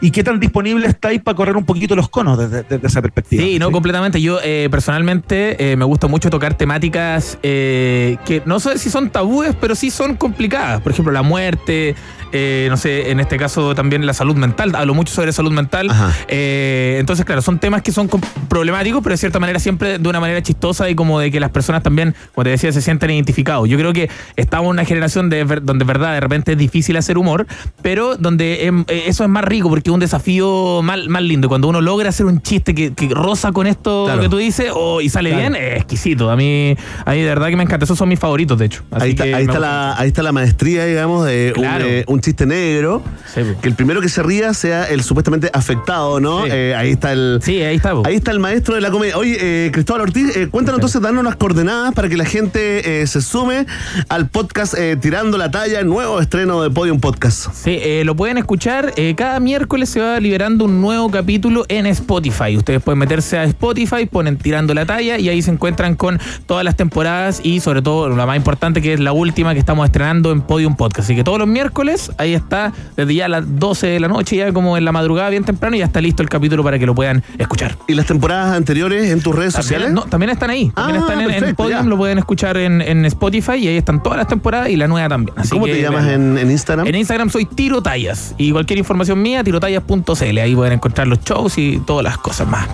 [0.01, 3.43] y qué tan disponible estáis para correr un poquito los conos desde, desde esa perspectiva?
[3.43, 4.21] Sí, no, completamente.
[4.23, 9.11] Yo eh, personalmente eh, me gusta mucho tocar temáticas eh, que no sé si son
[9.11, 10.81] tabúes, pero sí son complicadas.
[10.81, 11.95] Por ejemplo, la muerte,
[12.33, 14.75] eh, no sé, en este caso también la salud mental.
[14.75, 15.89] Hablo mucho sobre salud mental.
[16.29, 18.09] Eh, entonces, claro, son temas que son
[18.49, 21.51] problemáticos, pero de cierta manera siempre de una manera chistosa y como de que las
[21.51, 23.69] personas también, como te decía, se sienten identificados.
[23.69, 26.97] Yo creo que estamos en una generación de, ver- donde, verdad, de repente es difícil
[26.97, 27.47] hacer humor,
[27.83, 31.49] pero donde em, eh, eso es más rico porque es un desafío más, más lindo.
[31.49, 34.21] Cuando uno logra hacer un chiste que, que roza con esto Claro.
[34.23, 35.51] que tú dices oh, y sale Claro.
[35.51, 36.31] bien, es exquisito.
[36.31, 37.85] A mí, a mí de verdad que me encanta.
[37.85, 38.83] Esos son mis favoritos, de hecho.
[38.91, 41.85] Así Ahí está, ahí, está la, ahí está la maestría, digamos, de un, Claro.
[41.87, 43.03] eh, un chiste negro.
[43.35, 43.43] Sí.
[43.61, 46.45] Que el primero que se ría sea el supuestamente afectado, ¿no?
[46.45, 46.51] Sí.
[46.51, 47.41] Eh, ahí está el.
[47.43, 47.93] Sí, ahí está.
[47.93, 48.03] po.
[48.07, 49.19] Ahí está el maestro de la comedia.
[49.19, 53.07] Oye, eh, Cristóbal Ortiz, eh, cuéntanos entonces, danos unas coordenadas para que la gente eh,
[53.07, 53.67] se sume
[54.09, 57.53] al podcast eh, Tirando la Talla, nuevo estreno de Podium Podcast.
[57.53, 58.95] Sí, lo pueden escuchar.
[59.17, 62.57] cada miércoles se va liberando un nuevo capítulo en Spotify.
[62.57, 66.65] Ustedes pueden meterse a Spotify, ponen tirando la talla y ahí se encuentran con todas
[66.65, 70.31] las temporadas y sobre todo la más importante que es la última que estamos estrenando
[70.31, 71.07] en Podium Podcast.
[71.07, 74.37] Así que todos los miércoles ahí está, desde ya a las 12 de la noche,
[74.37, 76.87] ya como en la madrugada bien temprano, y ya está listo el capítulo para que
[76.87, 77.77] lo puedan escuchar.
[77.89, 79.93] ¿Y las temporadas anteriores en tus redes También, sociales?
[79.95, 80.71] no, también están ahí.
[80.75, 81.89] También Ah, están en, en perfecto, Podium, ya.
[81.89, 85.09] lo pueden escuchar en, en Spotify y ahí están todas las temporadas y la nueva
[85.09, 85.37] también.
[85.39, 86.87] Así ¿Cómo que te llamas en, en Instagram?
[86.87, 90.39] En Instagram soy tirotallas y cualquier información mía, tirotallas.cl.
[90.39, 92.67] Ahí pueden encontrar los shows y todas las cosas más.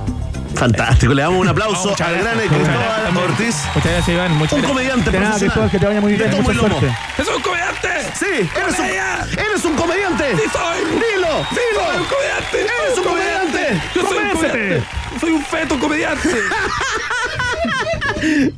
[0.59, 2.35] Fantástico, le damos un aplauso Muchas al gracias.
[2.37, 3.17] gran Cristóbal.
[3.31, 3.57] Ortiz.
[3.75, 4.33] Muchas gracias, Iván.
[4.33, 4.73] Muchas Un gracias.
[4.73, 5.39] comediante De nada.
[5.39, 6.31] Cristóbal, que te vaya muy bien.
[6.43, 6.97] Mucha suerte.
[7.19, 7.89] ¡Es un comediante!
[8.19, 8.87] Sí, eres un,
[9.39, 10.25] eres un comediante.
[10.37, 10.79] ¡Sí soy!
[10.91, 11.85] Dilo, dilo.
[11.87, 12.61] ¡Soy un comediante!
[12.61, 13.83] Eres un comediante.
[13.95, 14.83] ¡Yo soy un comediante!
[15.21, 16.29] ¡Soy un feto comediante!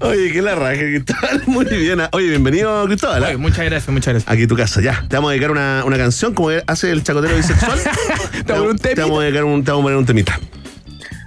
[0.01, 1.43] Oye, qué la raja, Cristóbal.
[1.47, 2.01] Muy bien.
[2.13, 3.25] Oye, bienvenido, Cristóbal.
[3.25, 4.33] Oye, muchas gracias, muchas gracias.
[4.33, 5.05] Aquí tu casa, ya.
[5.09, 7.79] Te vamos a dedicar una, una canción como hace el chacotero bisexual.
[8.47, 9.03] Te voy a poner un te temita.
[9.03, 10.41] vamos a dedicar un, te vamos a poner un temita.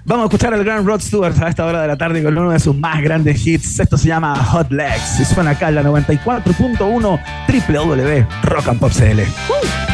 [0.06, 2.51] Vamos a escuchar al gran Rod Stewart a esta hora de la tarde con uno
[2.51, 3.80] de sus más grandes hits.
[3.80, 9.22] Esto se llama Hot Legs y suena acá en la 94.1 www.rockandpopcl.
[9.22, 9.93] Uh.